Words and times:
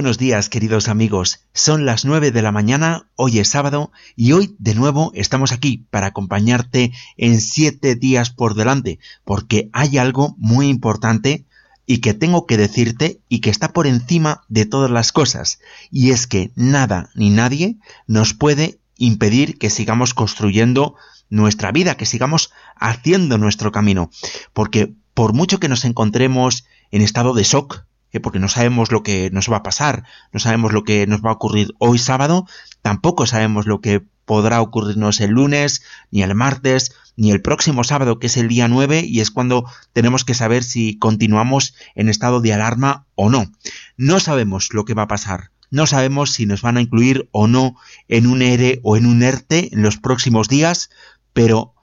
Buenos 0.00 0.16
días 0.16 0.48
queridos 0.48 0.88
amigos, 0.88 1.44
son 1.52 1.84
las 1.84 2.06
9 2.06 2.30
de 2.30 2.40
la 2.40 2.52
mañana, 2.52 3.10
hoy 3.16 3.38
es 3.38 3.50
sábado 3.50 3.92
y 4.16 4.32
hoy 4.32 4.56
de 4.58 4.74
nuevo 4.74 5.12
estamos 5.14 5.52
aquí 5.52 5.84
para 5.90 6.06
acompañarte 6.06 6.92
en 7.18 7.38
7 7.38 7.96
días 7.96 8.30
por 8.30 8.54
delante, 8.54 8.98
porque 9.26 9.68
hay 9.74 9.98
algo 9.98 10.36
muy 10.38 10.68
importante 10.68 11.44
y 11.84 11.98
que 11.98 12.14
tengo 12.14 12.46
que 12.46 12.56
decirte 12.56 13.20
y 13.28 13.40
que 13.40 13.50
está 13.50 13.74
por 13.74 13.86
encima 13.86 14.40
de 14.48 14.64
todas 14.64 14.90
las 14.90 15.12
cosas, 15.12 15.60
y 15.90 16.12
es 16.12 16.26
que 16.26 16.50
nada 16.54 17.10
ni 17.14 17.28
nadie 17.28 17.76
nos 18.06 18.32
puede 18.32 18.80
impedir 18.96 19.58
que 19.58 19.68
sigamos 19.68 20.14
construyendo 20.14 20.94
nuestra 21.28 21.72
vida, 21.72 21.98
que 21.98 22.06
sigamos 22.06 22.52
haciendo 22.74 23.36
nuestro 23.36 23.70
camino, 23.70 24.10
porque 24.54 24.94
por 25.12 25.34
mucho 25.34 25.60
que 25.60 25.68
nos 25.68 25.84
encontremos 25.84 26.64
en 26.90 27.02
estado 27.02 27.34
de 27.34 27.42
shock, 27.42 27.84
porque 28.18 28.40
no 28.40 28.48
sabemos 28.48 28.90
lo 28.90 29.04
que 29.04 29.30
nos 29.30 29.48
va 29.48 29.58
a 29.58 29.62
pasar, 29.62 30.02
no 30.32 30.40
sabemos 30.40 30.72
lo 30.72 30.82
que 30.82 31.06
nos 31.06 31.20
va 31.20 31.30
a 31.30 31.34
ocurrir 31.34 31.74
hoy 31.78 31.98
sábado, 31.98 32.48
tampoco 32.82 33.26
sabemos 33.26 33.66
lo 33.66 33.80
que 33.80 34.02
podrá 34.24 34.60
ocurrirnos 34.60 35.20
el 35.20 35.30
lunes, 35.30 35.82
ni 36.10 36.22
el 36.22 36.34
martes, 36.34 36.94
ni 37.16 37.30
el 37.30 37.42
próximo 37.42 37.84
sábado, 37.84 38.18
que 38.18 38.28
es 38.28 38.36
el 38.36 38.48
día 38.48 38.68
9, 38.68 39.04
y 39.06 39.20
es 39.20 39.30
cuando 39.30 39.64
tenemos 39.92 40.24
que 40.24 40.34
saber 40.34 40.64
si 40.64 40.98
continuamos 40.98 41.74
en 41.94 42.08
estado 42.08 42.40
de 42.40 42.52
alarma 42.52 43.06
o 43.14 43.28
no. 43.28 43.50
No 43.96 44.20
sabemos 44.20 44.72
lo 44.72 44.84
que 44.84 44.94
va 44.94 45.02
a 45.02 45.08
pasar. 45.08 45.50
No 45.70 45.86
sabemos 45.86 46.32
si 46.32 46.46
nos 46.46 46.62
van 46.62 46.76
a 46.76 46.80
incluir 46.80 47.28
o 47.32 47.46
no 47.46 47.76
en 48.08 48.26
un 48.26 48.42
ERE 48.42 48.80
o 48.82 48.96
en 48.96 49.06
un 49.06 49.22
ERTE 49.22 49.70
en 49.72 49.82
los 49.82 49.98
próximos 49.98 50.48
días, 50.48 50.90
pero 51.32 51.74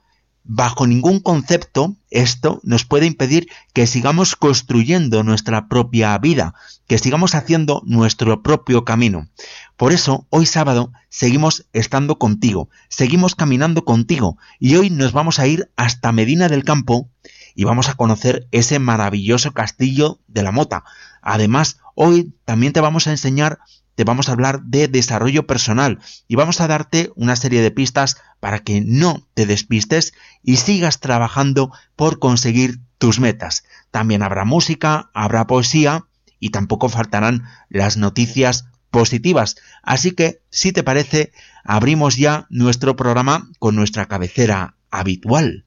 Bajo 0.50 0.86
ningún 0.86 1.20
concepto 1.20 1.96
esto 2.08 2.60
nos 2.62 2.86
puede 2.86 3.04
impedir 3.04 3.48
que 3.74 3.86
sigamos 3.86 4.34
construyendo 4.34 5.22
nuestra 5.22 5.68
propia 5.68 6.16
vida, 6.16 6.54
que 6.86 6.96
sigamos 6.96 7.34
haciendo 7.34 7.82
nuestro 7.84 8.42
propio 8.42 8.82
camino. 8.86 9.28
Por 9.76 9.92
eso, 9.92 10.26
hoy 10.30 10.46
sábado 10.46 10.90
seguimos 11.10 11.66
estando 11.74 12.18
contigo, 12.18 12.70
seguimos 12.88 13.34
caminando 13.34 13.84
contigo 13.84 14.38
y 14.58 14.76
hoy 14.76 14.88
nos 14.88 15.12
vamos 15.12 15.38
a 15.38 15.46
ir 15.46 15.70
hasta 15.76 16.12
Medina 16.12 16.48
del 16.48 16.64
Campo 16.64 17.10
y 17.54 17.64
vamos 17.64 17.90
a 17.90 17.94
conocer 17.94 18.48
ese 18.50 18.78
maravilloso 18.78 19.52
castillo 19.52 20.18
de 20.28 20.44
la 20.44 20.50
Mota. 20.50 20.82
Además, 21.20 21.76
hoy 21.94 22.32
también 22.46 22.72
te 22.72 22.80
vamos 22.80 23.06
a 23.06 23.10
enseñar 23.10 23.58
te 23.98 24.04
vamos 24.04 24.28
a 24.28 24.32
hablar 24.32 24.62
de 24.62 24.86
desarrollo 24.86 25.48
personal 25.48 25.98
y 26.28 26.36
vamos 26.36 26.60
a 26.60 26.68
darte 26.68 27.10
una 27.16 27.34
serie 27.34 27.62
de 27.62 27.72
pistas 27.72 28.16
para 28.38 28.60
que 28.60 28.80
no 28.80 29.26
te 29.34 29.44
despistes 29.44 30.12
y 30.44 30.58
sigas 30.58 31.00
trabajando 31.00 31.72
por 31.96 32.20
conseguir 32.20 32.78
tus 32.98 33.18
metas. 33.18 33.64
También 33.90 34.22
habrá 34.22 34.44
música, 34.44 35.10
habrá 35.14 35.48
poesía 35.48 36.04
y 36.38 36.50
tampoco 36.50 36.88
faltarán 36.88 37.48
las 37.70 37.96
noticias 37.96 38.66
positivas. 38.92 39.56
Así 39.82 40.12
que, 40.12 40.42
si 40.48 40.70
te 40.70 40.84
parece, 40.84 41.32
abrimos 41.64 42.16
ya 42.16 42.46
nuestro 42.50 42.94
programa 42.94 43.50
con 43.58 43.74
nuestra 43.74 44.06
cabecera 44.06 44.76
habitual. 44.92 45.66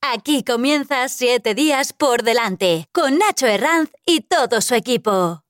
Aquí 0.00 0.42
comienza 0.42 1.08
Siete 1.08 1.54
días 1.54 1.92
por 1.92 2.24
delante, 2.24 2.86
con 2.90 3.18
Nacho 3.18 3.46
Herranz 3.46 3.90
y 4.04 4.22
todo 4.22 4.60
su 4.60 4.74
equipo. 4.74 5.44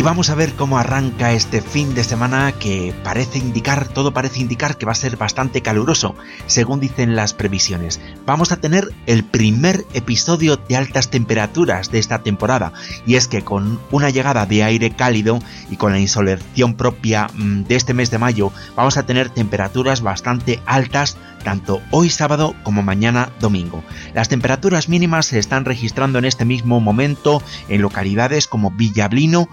Y 0.00 0.02
vamos 0.02 0.30
a 0.30 0.34
ver 0.34 0.54
cómo 0.54 0.78
arranca 0.78 1.32
este 1.32 1.60
fin 1.60 1.94
de 1.94 2.04
semana 2.04 2.52
que 2.52 2.94
parece 3.04 3.36
indicar, 3.38 3.86
todo 3.86 4.14
parece 4.14 4.40
indicar 4.40 4.78
que 4.78 4.86
va 4.86 4.92
a 4.92 4.94
ser 4.94 5.18
bastante 5.18 5.60
caluroso, 5.60 6.14
según 6.46 6.80
dicen 6.80 7.16
las 7.16 7.34
previsiones. 7.34 8.00
Vamos 8.24 8.50
a 8.50 8.56
tener 8.56 8.94
el 9.04 9.24
primer 9.24 9.84
episodio 9.92 10.56
de 10.56 10.76
altas 10.76 11.10
temperaturas 11.10 11.90
de 11.90 11.98
esta 11.98 12.20
temporada, 12.20 12.72
y 13.04 13.16
es 13.16 13.28
que 13.28 13.42
con 13.42 13.78
una 13.90 14.08
llegada 14.08 14.46
de 14.46 14.64
aire 14.64 14.90
cálido 14.90 15.38
y 15.68 15.76
con 15.76 15.92
la 15.92 15.98
insolación 15.98 16.76
propia 16.76 17.26
mm, 17.34 17.64
de 17.64 17.76
este 17.76 17.92
mes 17.92 18.10
de 18.10 18.16
mayo, 18.16 18.52
vamos 18.76 18.96
a 18.96 19.04
tener 19.04 19.28
temperaturas 19.28 20.00
bastante 20.00 20.62
altas 20.64 21.18
tanto 21.44 21.80
hoy 21.90 22.10
sábado 22.10 22.54
como 22.62 22.82
mañana 22.82 23.30
domingo. 23.40 23.82
Las 24.14 24.28
temperaturas 24.28 24.88
mínimas 24.88 25.26
se 25.26 25.38
están 25.38 25.64
registrando 25.64 26.18
en 26.18 26.24
este 26.24 26.44
mismo 26.44 26.80
momento 26.80 27.42
en 27.68 27.82
localidades 27.82 28.46
como 28.46 28.70
Villablino 28.70 29.48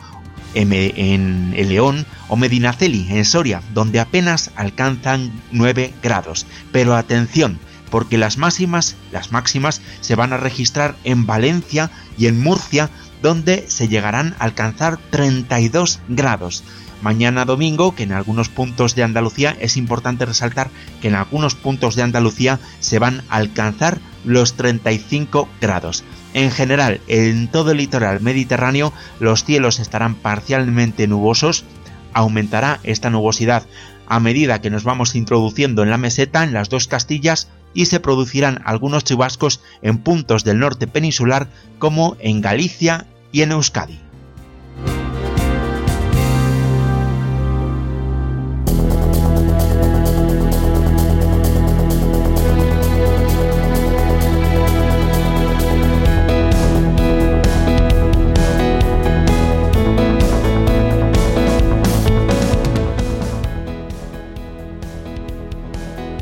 en 0.62 1.54
el 1.56 1.70
León 1.70 2.06
o 2.28 2.36
Medinaceli 2.36 3.08
en 3.10 3.26
Soria, 3.26 3.62
donde 3.74 4.00
apenas 4.00 4.52
alcanzan 4.56 5.32
9 5.52 5.94
grados. 6.02 6.46
Pero 6.72 6.96
atención, 6.96 7.60
porque 7.90 8.18
las 8.18 8.38
máximas, 8.38 8.96
las 9.12 9.32
máximas 9.32 9.82
se 10.02 10.16
van 10.16 10.34
a 10.34 10.38
registrar 10.38 10.96
en 11.04 11.26
Valencia 11.26 11.92
y 12.18 12.28
en 12.28 12.42
Murcia, 12.42 12.90
donde 13.22 13.66
se 13.68 13.88
llegarán 13.88 14.36
a 14.40 14.46
alcanzar 14.46 14.98
32 15.12 16.00
grados. 16.08 16.64
Mañana 17.02 17.46
domingo, 17.46 17.94
que 17.94 18.04
en 18.04 18.12
algunos 18.12 18.50
puntos 18.50 18.96
de 18.96 19.04
Andalucía 19.04 19.56
es 19.60 19.78
importante 19.78 20.26
resaltar 20.26 20.72
que 21.02 21.10
en 21.10 21.16
algunos 21.16 21.54
puntos 21.54 21.96
de 21.96 22.02
Andalucía 22.02 22.60
se 22.80 22.98
van 22.98 23.24
a 23.30 23.36
alcanzar 23.36 24.00
los 24.26 24.56
35 24.56 25.48
grados. 25.62 26.04
En 26.38 26.52
general, 26.52 27.02
en 27.08 27.48
todo 27.48 27.72
el 27.72 27.78
litoral 27.78 28.22
mediterráneo 28.22 28.94
los 29.20 29.44
cielos 29.44 29.80
estarán 29.80 30.14
parcialmente 30.14 31.08
nubosos, 31.08 31.66
aumentará 32.14 32.80
esta 32.84 33.10
nubosidad 33.10 33.64
a 34.06 34.20
medida 34.20 34.62
que 34.62 34.70
nos 34.70 34.84
vamos 34.84 35.16
introduciendo 35.16 35.82
en 35.82 35.90
la 35.90 35.98
meseta 35.98 36.44
en 36.44 36.54
las 36.54 36.70
dos 36.70 36.88
Castillas 36.88 37.48
y 37.74 37.88
se 37.88 38.00
producirán 38.00 38.62
algunos 38.66 39.04
chubascos 39.04 39.62
en 39.82 39.98
puntos 39.98 40.44
del 40.44 40.60
norte 40.60 40.86
peninsular 40.86 41.48
como 41.80 42.18
en 42.20 42.42
Galicia 42.42 43.08
y 43.32 43.42
en 43.42 43.54
Euskadi. 43.54 44.07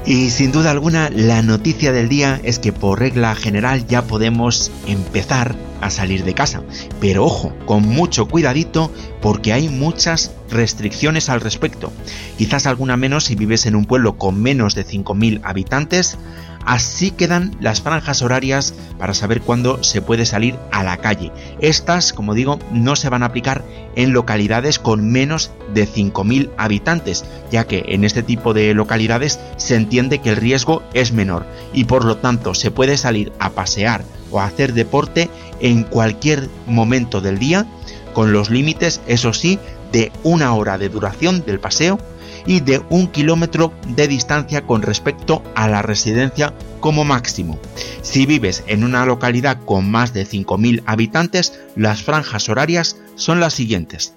Y 0.08 0.30
sin 0.30 0.52
duda 0.52 0.70
alguna, 0.70 1.10
la 1.10 1.42
noticia 1.42 1.92
del 1.92 2.10
día 2.10 2.40
es 2.44 2.60
que 2.60 2.72
por 2.72 3.00
regla 3.00 3.34
general 3.34 3.88
ya 3.88 4.04
podemos 4.04 4.72
empezar 4.86 5.56
a 5.82 5.90
salir 5.90 6.24
de 6.24 6.36
casa. 6.36 6.62
Pero 7.02 7.26
ojo, 7.26 7.54
con 7.66 7.82
mucho 7.88 8.28
cuidadito 8.28 8.92
porque 9.20 9.52
hay 9.52 9.68
muchas 9.68 10.32
restricciones 10.52 11.30
al 11.30 11.42
respecto. 11.42 11.92
Quizás 12.38 12.68
alguna 12.68 12.98
menos 12.98 13.24
si 13.24 13.36
vives 13.36 13.66
en 13.66 13.76
un 13.76 13.86
pueblo 13.86 14.18
con 14.20 14.40
menos 14.40 14.76
de 14.76 14.86
5.000 14.86 15.42
habitantes. 15.44 16.20
Así 16.66 17.12
quedan 17.12 17.56
las 17.60 17.82
franjas 17.82 18.24
horarias 18.24 18.74
para 18.98 19.14
saber 19.14 19.42
cuándo 19.42 19.84
se 19.84 20.02
puede 20.02 20.26
salir 20.26 20.58
a 20.72 20.84
la 20.84 20.98
calle. 20.98 21.32
Estas, 21.60 22.12
como 22.12 22.34
digo, 22.34 22.60
no 22.72 22.96
se 22.96 23.10
van 23.10 23.22
a 23.22 23.28
aplicar 23.28 23.64
en 23.96 24.14
localidades 24.14 24.80
con 24.80 25.12
menos 25.12 25.52
de 25.74 25.88
5.000 25.88 26.50
habitantes, 26.58 27.24
ya 27.52 27.66
que 27.66 27.86
en 27.90 28.04
este 28.04 28.24
tipo 28.24 28.54
de 28.54 28.74
localidades 28.74 29.40
se 29.58 29.76
entiende 29.76 30.20
que 30.20 30.32
el 30.32 30.38
riesgo 30.38 30.82
es 30.94 31.12
menor 31.12 31.46
y 31.72 31.86
por 31.86 32.04
lo 32.04 32.18
tanto 32.18 32.56
se 32.56 32.72
puede 32.72 32.98
salir 32.98 33.32
a 33.40 33.52
pasear 33.52 34.04
o 34.32 34.40
a 34.40 34.46
hacer 34.46 34.74
deporte 34.74 35.30
en 35.60 35.84
cualquier 35.84 36.50
momento 36.66 37.22
del 37.22 37.38
día, 37.38 37.68
con 38.14 38.34
los 38.34 38.50
límites, 38.50 39.02
eso 39.08 39.34
sí, 39.34 39.60
de 39.92 40.12
una 40.24 40.54
hora 40.56 40.78
de 40.78 40.90
duración 40.90 41.46
del 41.46 41.60
paseo 41.60 42.00
y 42.46 42.60
de 42.60 42.82
un 42.90 43.08
kilómetro 43.08 43.74
de 43.88 44.08
distancia 44.08 44.66
con 44.66 44.82
respecto 44.82 45.44
a 45.56 45.68
la 45.68 45.82
residencia 45.82 46.54
como 46.80 47.04
máximo. 47.04 47.60
Si 48.02 48.26
vives 48.26 48.64
en 48.68 48.84
una 48.84 49.06
localidad 49.06 49.60
con 49.66 49.90
más 49.90 50.14
de 50.14 50.26
5.000 50.26 50.84
habitantes, 50.86 51.60
las 51.76 52.04
franjas 52.04 52.50
horarias 52.50 52.98
son 53.16 53.40
las 53.40 53.54
siguientes. 53.54 54.14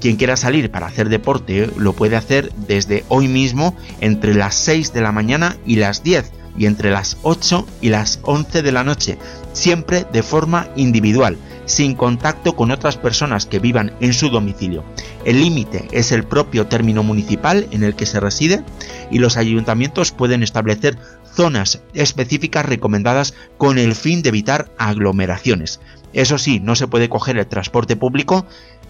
Quien 0.00 0.16
quiera 0.16 0.36
salir 0.36 0.70
para 0.70 0.86
hacer 0.86 1.08
deporte 1.08 1.70
lo 1.76 1.94
puede 1.94 2.16
hacer 2.16 2.52
desde 2.68 3.04
hoy 3.08 3.28
mismo 3.28 3.76
entre 4.00 4.34
las 4.34 4.54
6 4.56 4.92
de 4.92 5.00
la 5.00 5.12
mañana 5.12 5.56
y 5.64 5.76
las 5.76 6.02
10 6.02 6.30
y 6.56 6.66
entre 6.66 6.90
las 6.90 7.16
8 7.22 7.66
y 7.80 7.88
las 7.88 8.20
11 8.22 8.62
de 8.62 8.72
la 8.72 8.84
noche, 8.84 9.18
siempre 9.52 10.06
de 10.12 10.22
forma 10.22 10.68
individual 10.76 11.38
sin 11.66 11.94
contacto 11.94 12.54
con 12.54 12.70
otras 12.70 12.96
personas 12.96 13.46
que 13.46 13.58
vivan 13.58 13.92
en 14.00 14.12
su 14.12 14.28
domicilio. 14.28 14.84
El 15.24 15.40
límite 15.40 15.88
es 15.92 16.12
el 16.12 16.24
propio 16.24 16.66
término 16.66 17.02
municipal 17.02 17.66
en 17.70 17.82
el 17.82 17.94
que 17.94 18.06
se 18.06 18.20
reside 18.20 18.62
y 19.10 19.18
los 19.18 19.36
ayuntamientos 19.36 20.12
pueden 20.12 20.42
establecer 20.42 20.98
zonas 21.34 21.80
específicas 21.94 22.66
recomendadas 22.66 23.34
con 23.56 23.78
el 23.78 23.94
fin 23.94 24.22
de 24.22 24.28
evitar 24.28 24.70
aglomeraciones. 24.78 25.80
Eso 26.12 26.38
sí, 26.38 26.60
no 26.60 26.76
se 26.76 26.86
puede 26.86 27.08
coger 27.08 27.38
el 27.38 27.46
transporte 27.46 27.96
público 27.96 28.46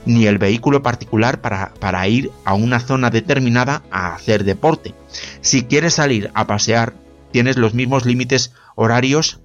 ni 0.06 0.26
el 0.26 0.38
vehículo 0.38 0.82
particular 0.82 1.40
para, 1.40 2.08
ir 2.08 2.30
a 2.44 2.54
una 2.54 2.80
zona 2.80 3.10
determinada 3.10 3.82
a 3.90 4.14
hacer 4.14 4.44
deporte. 4.44 4.94
Si 5.40 5.64
quieres 5.64 5.94
salir 5.94 6.30
a 6.34 6.46
pasear, 6.46 6.94
tienes 7.30 7.56
los 7.56 7.74
mismos 7.74 8.04
límites 8.04 8.52
horarios 8.74 9.40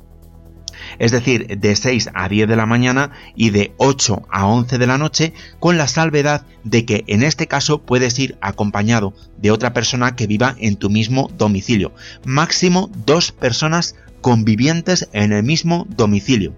es 0.99 1.11
decir, 1.11 1.59
de 1.59 1.75
6 1.75 2.09
a 2.13 2.29
10 2.29 2.47
de 2.47 2.55
la 2.55 2.65
mañana 2.65 3.11
y 3.35 3.49
de 3.49 3.73
8 3.77 4.27
a 4.29 4.45
11 4.45 4.77
de 4.77 4.87
la 4.87 4.97
noche, 4.97 5.33
con 5.59 5.77
la 5.77 5.87
salvedad 5.87 6.45
de 6.63 6.85
que 6.85 7.03
en 7.07 7.23
este 7.23 7.47
caso 7.47 7.81
puedes 7.81 8.19
ir 8.19 8.37
acompañado 8.41 9.13
de 9.37 9.51
otra 9.51 9.73
persona 9.73 10.15
que 10.15 10.27
viva 10.27 10.55
en 10.59 10.75
tu 10.75 10.89
mismo 10.89 11.29
domicilio. 11.37 11.93
Máximo 12.25 12.91
dos 13.05 13.31
personas 13.31 13.95
convivientes 14.21 15.09
en 15.13 15.31
el 15.31 15.43
mismo 15.43 15.87
domicilio. 15.89 16.53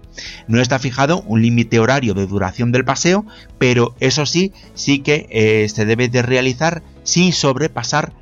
No 0.48 0.60
está 0.60 0.78
fijado 0.78 1.22
un 1.22 1.42
límite 1.42 1.78
horario 1.78 2.14
de 2.14 2.26
duración 2.26 2.72
del 2.72 2.84
paseo, 2.84 3.24
pero 3.58 3.94
eso 4.00 4.26
sí, 4.26 4.52
sí 4.74 4.98
que 4.98 5.26
eh, 5.30 5.68
se 5.68 5.84
debe 5.84 6.08
de 6.08 6.22
realizar 6.22 6.82
sin 7.04 7.32
sobrepasar 7.32 8.12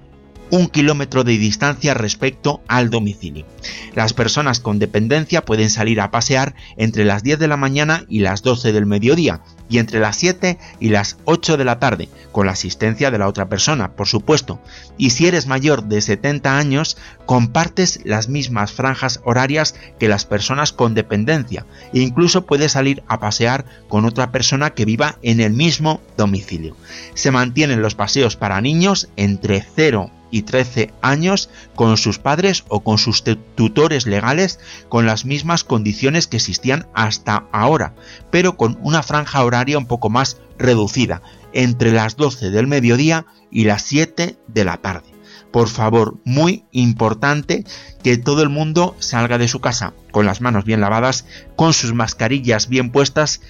un 0.51 0.69
kilómetro 0.69 1.25
de 1.25 1.39
distancia 1.39 1.95
respecto 1.95 2.63
al 2.69 2.91
domicilio. 2.91 3.47
Las 3.95 4.13
personas 4.13 4.61
con 4.61 4.79
dependencia 4.79 5.45
pueden 5.45 5.71
salir 5.71 6.01
a 6.01 6.11
pasear 6.11 6.55
entre 6.77 7.05
las 7.05 7.23
10 7.23 7.39
de 7.39 7.49
la 7.49 7.57
mañana 7.57 8.05
y 8.09 8.21
las 8.21 8.43
12 8.43 8.73
del 8.73 8.87
mediodía 8.87 9.43
y 9.69 9.79
entre 9.79 10.01
las 10.01 10.17
7 10.17 10.59
y 10.81 10.89
las 10.89 11.19
8 11.25 11.57
de 11.57 11.65
la 11.65 11.79
tarde, 11.79 12.09
con 12.33 12.47
la 12.47 12.53
asistencia 12.53 13.11
de 13.11 13.19
la 13.19 13.29
otra 13.29 13.49
persona, 13.49 13.93
por 13.93 14.09
supuesto. 14.09 14.61
Y 14.99 15.11
si 15.11 15.27
eres 15.27 15.47
mayor 15.47 15.85
de 15.85 16.01
70 16.01 16.59
años, 16.59 16.97
compartes 17.25 18.01
las 18.05 18.29
mismas 18.29 18.73
franjas 18.73 19.21
horarias 19.25 19.77
que 19.99 20.09
las 20.09 20.25
personas 20.25 20.73
con 20.73 20.95
dependencia 20.95 21.67
e 21.95 22.01
incluso 22.01 22.47
puedes 22.47 22.73
salir 22.73 23.05
a 23.07 23.21
pasear 23.21 23.65
con 23.89 24.05
otra 24.05 24.33
persona 24.33 24.71
que 24.71 24.85
viva 24.85 25.19
en 25.23 25.41
el 25.41 25.53
mismo 25.53 26.01
domicilio. 26.17 26.77
Se 27.15 27.31
mantienen 27.31 27.83
los 27.83 27.95
paseos 27.95 28.37
para 28.37 28.61
niños 28.61 29.09
entre 29.17 29.65
0 29.77 30.11
y 30.31 30.43
13 30.43 30.93
años 31.03 31.51
con 31.75 31.97
sus 31.97 32.19
padres 32.19 32.65
o 32.69 32.81
con 32.81 32.99
sus 32.99 33.25
tutores 33.55 34.07
legales 34.07 34.59
con 34.89 35.07
las 35.07 35.25
mismas 35.25 35.65
condiciones 35.65 36.27
que 36.27 36.37
existían 36.37 36.87
hasta 36.95 37.45
ahora, 37.53 37.95
pero 38.31 38.57
con 38.57 38.79
una 38.83 39.03
franja 39.03 39.45
horaria 39.45 39.79
un 39.79 39.87
poco 39.87 40.11
más 40.11 40.39
reducida, 40.59 41.23
entre 41.53 41.93
las 41.93 42.17
12 42.17 42.51
del 42.51 42.67
mediodía 42.67 43.27
y 43.51 43.65
las 43.65 43.83
7 43.83 44.37
de 44.47 44.65
la 44.65 44.77
tarde. 44.77 45.11
Por 45.51 45.69
favor, 45.69 46.19
muy 46.25 46.65
importante 46.71 47.65
que 48.05 48.19
todo 48.19 48.43
el 48.43 48.51
mundo 48.51 48.95
salga 49.01 49.37
de 49.37 49.49
su 49.49 49.61
casa 49.61 49.95
con 50.13 50.27
las 50.27 50.41
manos 50.41 50.65
bien 50.65 50.81
lavadas, 50.81 51.25
con 51.57 51.73
sus 51.73 51.93
mascarillas 51.93 52.69
bien 52.69 52.91
puestas 52.93 53.41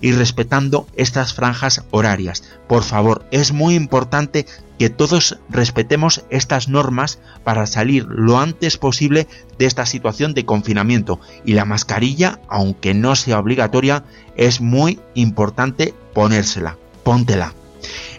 y 0.00 0.12
respetando 0.12 0.86
estas 0.94 1.34
franjas 1.34 1.84
horarias. 1.90 2.44
Por 2.68 2.84
favor, 2.84 3.26
es 3.32 3.52
muy 3.52 3.74
importante 3.74 4.46
que 4.78 4.90
todos 4.90 5.38
respetemos 5.48 6.24
estas 6.30 6.68
normas 6.68 7.18
para 7.44 7.66
salir 7.66 8.06
lo 8.08 8.38
antes 8.38 8.76
posible 8.78 9.26
de 9.58 9.66
esta 9.66 9.86
situación 9.86 10.34
de 10.34 10.44
confinamiento. 10.44 11.20
Y 11.44 11.54
la 11.54 11.64
mascarilla, 11.64 12.40
aunque 12.48 12.94
no 12.94 13.16
sea 13.16 13.38
obligatoria, 13.38 14.04
es 14.36 14.60
muy 14.60 15.00
importante 15.14 15.94
ponérsela. 16.14 16.76
Póntela. 17.02 17.54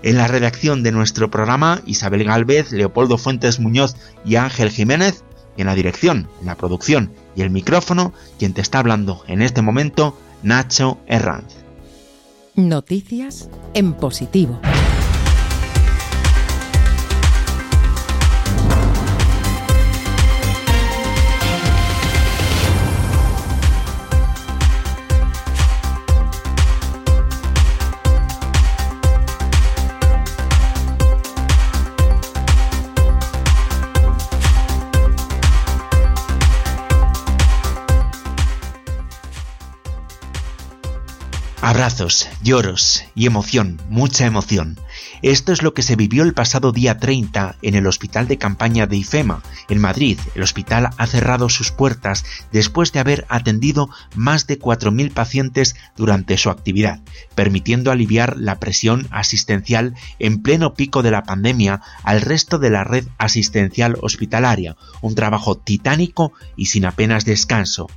En 0.04 0.18
la 0.18 0.28
redacción 0.28 0.84
de 0.84 0.92
nuestro 0.92 1.30
programa, 1.30 1.82
Isabel 1.86 2.24
Galvez, 2.24 2.72
Leopoldo 2.72 3.18
Fuentes 3.18 3.60
Muñoz 3.60 3.96
y 4.26 4.36
Ángel 4.36 4.70
Jiménez, 4.70 5.24
en 5.58 5.66
la 5.66 5.76
dirección, 5.76 6.30
en 6.40 6.48
la 6.48 6.56
producción 6.56 7.12
y 7.36 7.42
el 7.42 7.50
micrófono, 7.50 8.14
quien 8.38 8.54
te 8.54 8.62
está 8.62 8.80
hablando 8.80 9.24
en 9.28 9.42
este 9.42 9.62
momento, 9.62 10.18
Nacho 10.42 11.00
Herranz. 11.08 11.54
Noticias 12.56 13.50
en 13.74 13.94
positivo. 13.94 14.60
Lloros 42.44 43.04
y 43.16 43.26
emoción, 43.26 43.82
mucha 43.90 44.26
emoción. 44.26 44.80
Esto 45.22 45.52
es 45.52 45.64
lo 45.64 45.74
que 45.74 45.82
se 45.82 45.98
vivió 45.98 46.24
el 46.24 46.34
pasado 46.34 46.72
día 46.72 46.98
30 46.98 47.58
en 47.62 47.76
el 47.76 47.88
hospital 47.88 48.30
de 48.30 48.38
campaña 48.38 48.88
de 48.88 48.96
IFEMA. 48.96 49.44
En 49.68 49.80
Madrid, 49.82 50.18
el 50.34 50.44
hospital 50.44 50.92
ha 50.98 51.08
cerrado 51.08 51.50
sus 51.50 51.72
puertas 51.72 52.24
después 52.54 52.94
de 52.94 53.00
haber 53.00 53.26
atendido 53.28 53.90
más 54.16 54.48
de 54.48 54.58
4.000 54.58 55.12
pacientes 55.12 55.76
durante 55.98 56.38
su 56.38 56.50
actividad, 56.50 57.02
permitiendo 57.36 57.92
aliviar 57.92 58.38
la 58.38 58.60
presión 58.60 59.08
asistencial 59.12 59.94
en 60.20 60.42
pleno 60.42 60.74
pico 60.74 61.04
de 61.04 61.12
la 61.12 61.24
pandemia 61.24 61.82
al 62.04 62.22
resto 62.22 62.58
de 62.58 62.70
la 62.70 62.86
red 62.86 63.06
asistencial 63.18 63.98
hospitalaria, 64.02 64.78
un 65.02 65.16
trabajo 65.16 65.58
titánico 65.58 66.32
y 66.56 66.68
sin 66.68 66.86
apenas 66.86 67.26
descanso. 67.26 67.88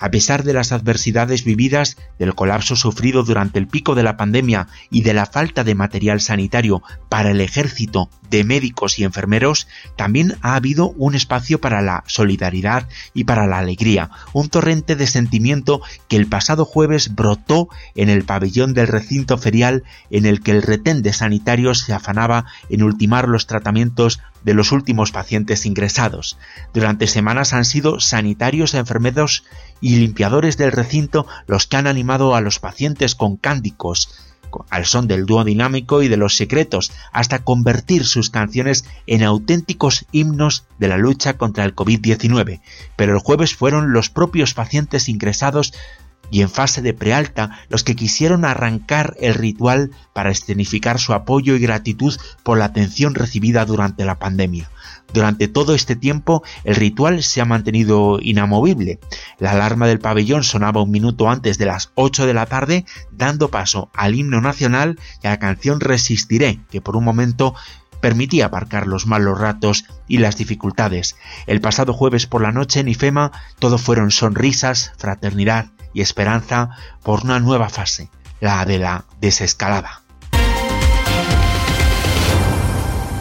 A 0.00 0.10
pesar 0.10 0.42
de 0.42 0.52
las 0.52 0.72
adversidades 0.72 1.44
vividas, 1.44 1.96
del 2.18 2.34
colapso 2.34 2.74
sufrido 2.74 3.22
durante 3.22 3.60
el 3.60 3.68
pico 3.68 3.94
de 3.94 4.02
la 4.02 4.16
pandemia 4.16 4.66
y 4.90 5.02
de 5.02 5.14
la 5.14 5.26
falta 5.26 5.62
de 5.62 5.76
material 5.76 6.20
sanitario 6.20 6.71
para 7.08 7.32
el 7.32 7.40
ejército 7.40 8.08
de 8.30 8.44
médicos 8.44 8.98
y 8.98 9.04
enfermeros, 9.04 9.68
también 9.96 10.38
ha 10.40 10.54
habido 10.54 10.88
un 10.90 11.14
espacio 11.14 11.60
para 11.60 11.82
la 11.82 12.02
solidaridad 12.06 12.88
y 13.12 13.24
para 13.24 13.46
la 13.46 13.58
alegría, 13.58 14.10
un 14.32 14.48
torrente 14.48 14.96
de 14.96 15.06
sentimiento 15.06 15.82
que 16.08 16.16
el 16.16 16.26
pasado 16.26 16.64
jueves 16.64 17.14
brotó 17.14 17.68
en 17.94 18.08
el 18.08 18.24
pabellón 18.24 18.72
del 18.72 18.88
recinto 18.88 19.36
ferial 19.36 19.84
en 20.10 20.24
el 20.24 20.40
que 20.40 20.52
el 20.52 20.62
retén 20.62 21.02
de 21.02 21.12
sanitarios 21.12 21.80
se 21.80 21.92
afanaba 21.92 22.46
en 22.70 22.82
ultimar 22.82 23.28
los 23.28 23.46
tratamientos 23.46 24.20
de 24.44 24.54
los 24.54 24.72
últimos 24.72 25.12
pacientes 25.12 25.66
ingresados. 25.66 26.38
Durante 26.72 27.06
semanas 27.06 27.52
han 27.52 27.64
sido 27.64 28.00
sanitarios, 28.00 28.74
enfermeros 28.74 29.44
y 29.80 29.96
limpiadores 29.96 30.56
del 30.56 30.72
recinto 30.72 31.26
los 31.46 31.66
que 31.66 31.76
han 31.76 31.86
animado 31.86 32.34
a 32.34 32.40
los 32.40 32.58
pacientes 32.58 33.14
con 33.14 33.36
cándicos, 33.36 34.31
al 34.70 34.86
son 34.86 35.08
del 35.08 35.26
dúo 35.26 35.44
dinámico 35.44 36.02
y 36.02 36.08
de 36.08 36.16
los 36.16 36.36
secretos, 36.36 36.92
hasta 37.12 37.44
convertir 37.44 38.04
sus 38.06 38.30
canciones 38.30 38.84
en 39.06 39.22
auténticos 39.22 40.06
himnos 40.12 40.64
de 40.78 40.88
la 40.88 40.98
lucha 40.98 41.34
contra 41.34 41.64
el 41.64 41.74
COVID-19. 41.74 42.60
Pero 42.96 43.14
el 43.14 43.20
jueves 43.20 43.54
fueron 43.54 43.92
los 43.92 44.10
propios 44.10 44.54
pacientes 44.54 45.08
ingresados 45.08 45.72
y 46.32 46.40
en 46.40 46.48
fase 46.48 46.80
de 46.80 46.94
prealta 46.94 47.50
los 47.68 47.84
que 47.84 47.94
quisieron 47.94 48.44
arrancar 48.44 49.14
el 49.20 49.34
ritual 49.34 49.90
para 50.14 50.30
escenificar 50.30 50.98
su 50.98 51.12
apoyo 51.12 51.54
y 51.54 51.60
gratitud 51.60 52.18
por 52.42 52.58
la 52.58 52.64
atención 52.64 53.14
recibida 53.14 53.64
durante 53.66 54.06
la 54.06 54.18
pandemia. 54.18 54.68
Durante 55.12 55.46
todo 55.46 55.74
este 55.74 55.94
tiempo 55.94 56.42
el 56.64 56.74
ritual 56.74 57.22
se 57.22 57.42
ha 57.42 57.44
mantenido 57.44 58.18
inamovible. 58.20 58.98
La 59.38 59.50
alarma 59.50 59.86
del 59.86 59.98
pabellón 59.98 60.42
sonaba 60.42 60.82
un 60.82 60.90
minuto 60.90 61.28
antes 61.28 61.58
de 61.58 61.66
las 61.66 61.92
8 61.96 62.26
de 62.26 62.34
la 62.34 62.46
tarde, 62.46 62.86
dando 63.10 63.48
paso 63.48 63.90
al 63.94 64.14
himno 64.14 64.40
nacional 64.40 64.98
y 65.22 65.26
a 65.26 65.30
la 65.30 65.38
canción 65.38 65.80
Resistiré, 65.80 66.60
que 66.70 66.80
por 66.80 66.96
un 66.96 67.04
momento 67.04 67.54
permitía 68.00 68.46
aparcar 68.46 68.86
los 68.86 69.06
malos 69.06 69.38
ratos 69.38 69.84
y 70.08 70.16
las 70.16 70.38
dificultades. 70.38 71.14
El 71.46 71.60
pasado 71.60 71.92
jueves 71.92 72.26
por 72.26 72.40
la 72.40 72.52
noche 72.52 72.80
en 72.80 72.88
IFEMA 72.88 73.32
todo 73.58 73.76
fueron 73.76 74.10
sonrisas, 74.10 74.92
fraternidad 74.96 75.66
y 75.92 76.00
esperanza 76.00 76.70
por 77.02 77.24
una 77.24 77.40
nueva 77.40 77.68
fase, 77.68 78.08
la 78.40 78.64
de 78.64 78.78
la 78.78 79.04
desescalada. 79.20 80.01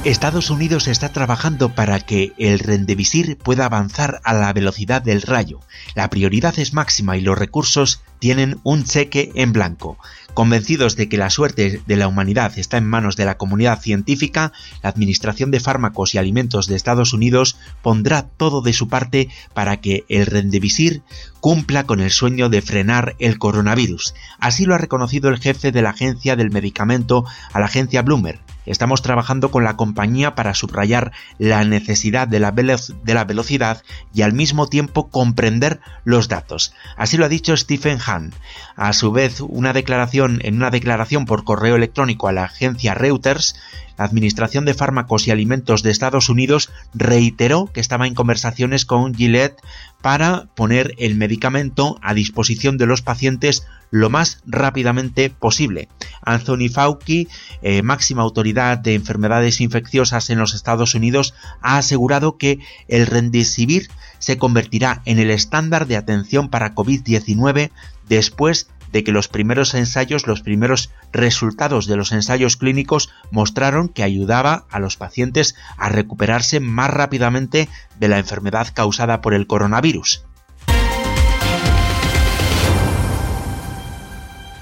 Estados 0.03 0.49
Unidos 0.49 0.87
está 0.87 1.09
trabajando 1.09 1.75
para 1.75 1.99
que 1.99 2.33
el 2.39 2.57
Rendevisir 2.57 3.37
pueda 3.37 3.65
avanzar 3.65 4.19
a 4.23 4.33
la 4.33 4.51
velocidad 4.51 5.03
del 5.03 5.21
rayo. 5.21 5.59
La 5.93 6.09
prioridad 6.09 6.57
es 6.57 6.73
máxima 6.73 7.17
y 7.17 7.21
los 7.21 7.37
recursos 7.37 8.01
tienen 8.17 8.59
un 8.63 8.83
cheque 8.83 9.31
en 9.35 9.53
blanco. 9.53 9.99
Convencidos 10.33 10.95
de 10.95 11.07
que 11.07 11.17
la 11.17 11.29
suerte 11.29 11.83
de 11.85 11.95
la 11.97 12.07
humanidad 12.07 12.57
está 12.57 12.77
en 12.77 12.87
manos 12.87 13.15
de 13.15 13.25
la 13.25 13.37
comunidad 13.37 13.79
científica, 13.79 14.53
la 14.81 14.89
Administración 14.89 15.51
de 15.51 15.59
Fármacos 15.59 16.15
y 16.15 16.17
Alimentos 16.17 16.65
de 16.65 16.77
Estados 16.77 17.13
Unidos 17.13 17.57
pondrá 17.83 18.23
todo 18.23 18.63
de 18.63 18.73
su 18.73 18.87
parte 18.87 19.29
para 19.53 19.81
que 19.81 20.03
el 20.09 20.25
Rendevisir 20.25 21.03
cumpla 21.41 21.83
con 21.83 21.99
el 21.99 22.09
sueño 22.09 22.49
de 22.49 22.63
frenar 22.63 23.15
el 23.19 23.37
coronavirus. 23.37 24.15
Así 24.39 24.65
lo 24.65 24.73
ha 24.73 24.79
reconocido 24.79 25.29
el 25.29 25.39
jefe 25.39 25.71
de 25.71 25.83
la 25.83 25.91
Agencia 25.91 26.35
del 26.35 26.49
Medicamento 26.49 27.23
a 27.53 27.59
la 27.59 27.67
agencia 27.67 28.01
Bloomer. 28.01 28.39
Estamos 28.65 29.01
trabajando 29.01 29.49
con 29.49 29.63
la 29.63 29.75
compañía 29.75 30.35
para 30.35 30.53
subrayar 30.53 31.11
la 31.39 31.63
necesidad 31.63 32.27
de 32.27 32.39
la, 32.39 32.51
velocidad 32.51 33.83
y 34.13 34.21
al 34.21 34.33
mismo 34.33 34.67
tiempo 34.67 35.09
comprender 35.09 35.79
los 36.03 36.27
datos. 36.27 36.73
Así 36.95 37.17
lo 37.17 37.25
ha 37.25 37.29
dicho 37.29 37.57
Stephen 37.57 37.99
Hahn. 38.05 38.33
A 38.75 38.93
su 38.93 39.11
vez, 39.11 39.41
una 39.41 39.73
declaración, 39.73 40.39
en 40.43 40.55
una 40.55 40.69
declaración 40.69 41.25
por 41.25 41.43
correo 41.43 41.75
electrónico 41.75 42.27
a 42.27 42.33
la 42.33 42.43
agencia 42.43 42.93
Reuters, 42.93 43.55
la 43.97 44.05
Administración 44.05 44.65
de 44.65 44.73
Fármacos 44.73 45.27
y 45.27 45.31
Alimentos 45.31 45.83
de 45.83 45.91
Estados 45.91 46.29
Unidos 46.29 46.71
reiteró 46.93 47.69
que 47.71 47.79
estaba 47.79 48.07
en 48.07 48.15
conversaciones 48.15 48.85
con 48.85 49.13
Gillette 49.13 49.61
para 50.01 50.47
poner 50.55 50.93
el 50.97 51.15
medicamento 51.15 51.97
a 52.01 52.13
disposición 52.13 52.77
de 52.77 52.87
los 52.87 53.01
pacientes 53.01 53.65
lo 53.91 54.09
más 54.09 54.41
rápidamente 54.45 55.29
posible. 55.29 55.89
Anthony 56.21 56.69
Fauci, 56.73 57.27
eh, 57.61 57.81
máxima 57.81 58.23
autoridad 58.23 58.77
de 58.77 58.95
enfermedades 58.95 59.61
infecciosas 59.61 60.29
en 60.29 60.39
los 60.39 60.53
Estados 60.53 60.95
Unidos, 60.95 61.33
ha 61.61 61.77
asegurado 61.77 62.37
que 62.37 62.59
el 62.87 63.05
Remdesivir 63.05 63.89
se 64.19 64.37
convertirá 64.37 65.01
en 65.05 65.19
el 65.19 65.29
estándar 65.29 65.87
de 65.87 65.97
atención 65.97 66.49
para 66.49 66.73
COVID-19 66.73 67.71
después 68.07 68.67
de 68.91 69.03
que 69.03 69.11
los 69.11 69.27
primeros 69.27 69.73
ensayos, 69.73 70.27
los 70.27 70.41
primeros 70.41 70.91
resultados 71.11 71.87
de 71.87 71.95
los 71.95 72.11
ensayos 72.11 72.57
clínicos 72.57 73.09
mostraron 73.31 73.89
que 73.89 74.03
ayudaba 74.03 74.65
a 74.69 74.79
los 74.79 74.97
pacientes 74.97 75.55
a 75.77 75.89
recuperarse 75.89 76.59
más 76.59 76.89
rápidamente 76.89 77.69
de 77.99 78.07
la 78.07 78.19
enfermedad 78.19 78.67
causada 78.73 79.21
por 79.21 79.33
el 79.33 79.47
coronavirus. 79.47 80.23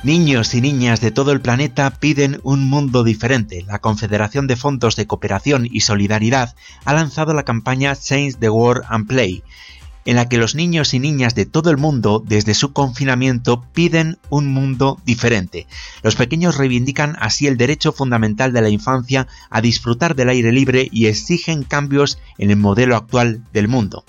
Niños 0.01 0.53
y 0.53 0.61
niñas 0.61 1.01
de 1.01 1.11
todo 1.11 1.33
el 1.33 1.41
planeta 1.41 1.89
piden 1.89 2.39
un 2.43 2.65
mundo 2.65 3.03
diferente. 3.03 3.65
La 3.67 3.79
Confederación 3.79 4.47
de 4.47 4.55
Fondos 4.55 4.95
de 4.95 5.07
Cooperación 5.07 5.67
y 5.69 5.81
Solidaridad 5.81 6.55
ha 6.85 6.93
lanzado 6.93 7.33
la 7.33 7.43
campaña 7.43 7.93
Change 7.97 8.37
the 8.39 8.49
World 8.49 8.85
and 8.87 9.07
Play, 9.07 9.43
en 10.05 10.15
la 10.15 10.27
que 10.27 10.37
los 10.37 10.55
niños 10.55 10.93
y 10.93 10.99
niñas 10.99 11.35
de 11.35 11.45
todo 11.45 11.69
el 11.69 11.77
mundo, 11.77 12.23
desde 12.25 12.53
su 12.53 12.73
confinamiento, 12.73 13.63
piden 13.73 14.17
un 14.29 14.51
mundo 14.51 14.99
diferente. 15.05 15.67
Los 16.03 16.15
pequeños 16.15 16.57
reivindican 16.57 17.15
así 17.19 17.47
el 17.47 17.57
derecho 17.57 17.91
fundamental 17.91 18.53
de 18.53 18.61
la 18.61 18.69
infancia 18.69 19.27
a 19.49 19.61
disfrutar 19.61 20.15
del 20.15 20.29
aire 20.29 20.51
libre 20.51 20.87
y 20.91 21.07
exigen 21.07 21.63
cambios 21.63 22.19
en 22.37 22.51
el 22.51 22.57
modelo 22.57 22.95
actual 22.95 23.43
del 23.53 23.67
mundo. 23.67 24.03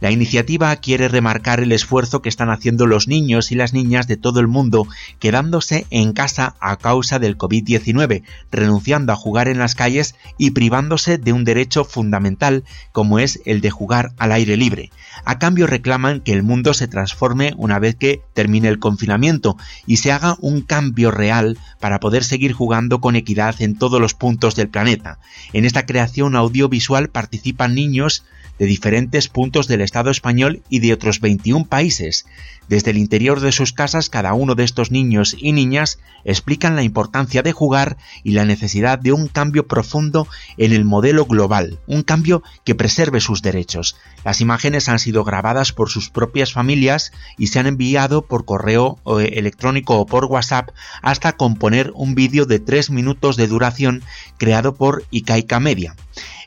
La 0.00 0.10
iniciativa 0.10 0.74
quiere 0.76 1.08
remarcar 1.08 1.60
el 1.60 1.72
esfuerzo 1.72 2.20
que 2.20 2.28
están 2.28 2.50
haciendo 2.50 2.86
los 2.86 3.08
niños 3.08 3.52
y 3.52 3.54
las 3.54 3.72
niñas 3.72 4.06
de 4.06 4.18
todo 4.18 4.40
el 4.40 4.48
mundo 4.48 4.86
quedándose 5.18 5.86
en 5.88 6.12
casa 6.12 6.56
a 6.60 6.76
causa 6.76 7.18
del 7.18 7.38
COVID-19, 7.38 8.22
renunciando 8.50 9.12
a 9.12 9.16
jugar 9.16 9.48
en 9.48 9.58
las 9.58 9.74
calles 9.74 10.14
y 10.36 10.50
privándose 10.50 11.16
de 11.16 11.32
un 11.32 11.44
derecho 11.44 11.84
fundamental 11.84 12.64
como 12.92 13.18
es 13.18 13.40
el 13.46 13.62
de 13.62 13.70
jugar 13.70 14.12
al 14.18 14.32
aire 14.32 14.58
libre. 14.58 14.90
A 15.34 15.38
cambio 15.40 15.66
reclaman 15.66 16.20
que 16.20 16.32
el 16.32 16.44
mundo 16.44 16.74
se 16.74 16.86
transforme 16.86 17.54
una 17.56 17.80
vez 17.80 17.96
que 17.96 18.22
termine 18.34 18.68
el 18.68 18.78
confinamiento 18.78 19.56
y 19.84 19.96
se 19.96 20.12
haga 20.12 20.36
un 20.38 20.60
cambio 20.60 21.10
real 21.10 21.58
para 21.80 21.98
poder 21.98 22.22
seguir 22.22 22.52
jugando 22.52 23.00
con 23.00 23.16
equidad 23.16 23.60
en 23.60 23.76
todos 23.76 24.00
los 24.00 24.14
puntos 24.14 24.54
del 24.54 24.68
planeta. 24.68 25.18
En 25.52 25.64
esta 25.64 25.86
creación 25.86 26.36
audiovisual 26.36 27.08
participan 27.08 27.74
niños 27.74 28.22
de 28.58 28.66
diferentes 28.66 29.28
puntos 29.28 29.68
del 29.68 29.80
Estado 29.80 30.10
español 30.10 30.62
y 30.68 30.80
de 30.80 30.92
otros 30.92 31.20
21 31.20 31.66
países. 31.66 32.26
Desde 32.68 32.92
el 32.92 32.98
interior 32.98 33.40
de 33.40 33.52
sus 33.52 33.72
casas, 33.72 34.08
cada 34.08 34.32
uno 34.32 34.54
de 34.54 34.64
estos 34.64 34.90
niños 34.90 35.36
y 35.38 35.52
niñas 35.52 35.98
explican 36.24 36.76
la 36.76 36.82
importancia 36.82 37.42
de 37.42 37.52
jugar 37.52 37.98
y 38.22 38.32
la 38.32 38.46
necesidad 38.46 38.98
de 38.98 39.12
un 39.12 39.28
cambio 39.28 39.66
profundo 39.66 40.26
en 40.56 40.72
el 40.72 40.84
modelo 40.86 41.26
global, 41.26 41.78
un 41.86 42.02
cambio 42.02 42.42
que 42.64 42.74
preserve 42.74 43.20
sus 43.20 43.42
derechos. 43.42 43.96
Las 44.24 44.40
imágenes 44.40 44.88
han 44.88 44.98
sido 44.98 45.24
grabadas 45.24 45.72
por 45.72 45.90
sus 45.90 46.08
propias 46.08 46.52
familias 46.52 47.12
y 47.36 47.48
se 47.48 47.58
han 47.58 47.66
enviado 47.66 48.22
por 48.22 48.46
correo 48.46 48.98
eh, 49.20 49.32
electrónico 49.34 49.98
o 49.98 50.06
por 50.06 50.24
WhatsApp 50.24 50.70
hasta 51.02 51.32
componer 51.32 51.92
un 51.94 52.14
vídeo 52.14 52.46
de 52.46 52.60
3 52.60 52.90
minutos 52.90 53.36
de 53.36 53.46
duración 53.46 54.02
creado 54.38 54.74
por 54.74 55.04
Ikaika 55.10 55.60
Media. 55.60 55.94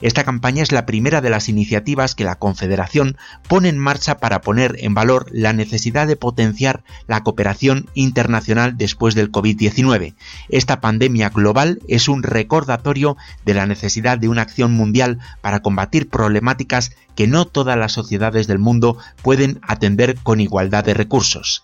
Esta 0.01 0.23
campaña 0.23 0.61
es 0.61 0.71
la 0.71 0.85
primera 0.85 1.21
de 1.21 1.29
las 1.29 1.49
iniciativas 1.49 2.13
que 2.13 2.23
la 2.23 2.35
Confederación 2.35 3.17
pone 3.47 3.69
en 3.69 3.79
marcha 3.79 4.19
para 4.19 4.41
poner 4.41 4.75
en 4.79 4.93
valor 4.93 5.27
la 5.31 5.53
necesidad 5.53 6.07
de 6.07 6.15
potenciar 6.15 6.83
la 7.07 7.23
cooperación 7.23 7.89
internacional 7.93 8.77
después 8.77 9.15
del 9.15 9.31
COVID-19. 9.31 10.15
Esta 10.49 10.81
pandemia 10.81 11.29
global 11.29 11.79
es 11.87 12.07
un 12.07 12.23
recordatorio 12.23 13.17
de 13.45 13.53
la 13.53 13.65
necesidad 13.65 14.19
de 14.19 14.29
una 14.29 14.43
acción 14.43 14.71
mundial 14.73 15.19
para 15.41 15.61
combatir 15.61 16.09
problemáticas 16.09 16.91
que 17.15 17.27
no 17.27 17.45
todas 17.45 17.77
las 17.77 17.93
sociedades 17.93 18.47
del 18.47 18.59
mundo 18.59 18.97
pueden 19.23 19.59
atender 19.63 20.17
con 20.21 20.39
igualdad 20.39 20.83
de 20.83 20.93
recursos. 20.93 21.63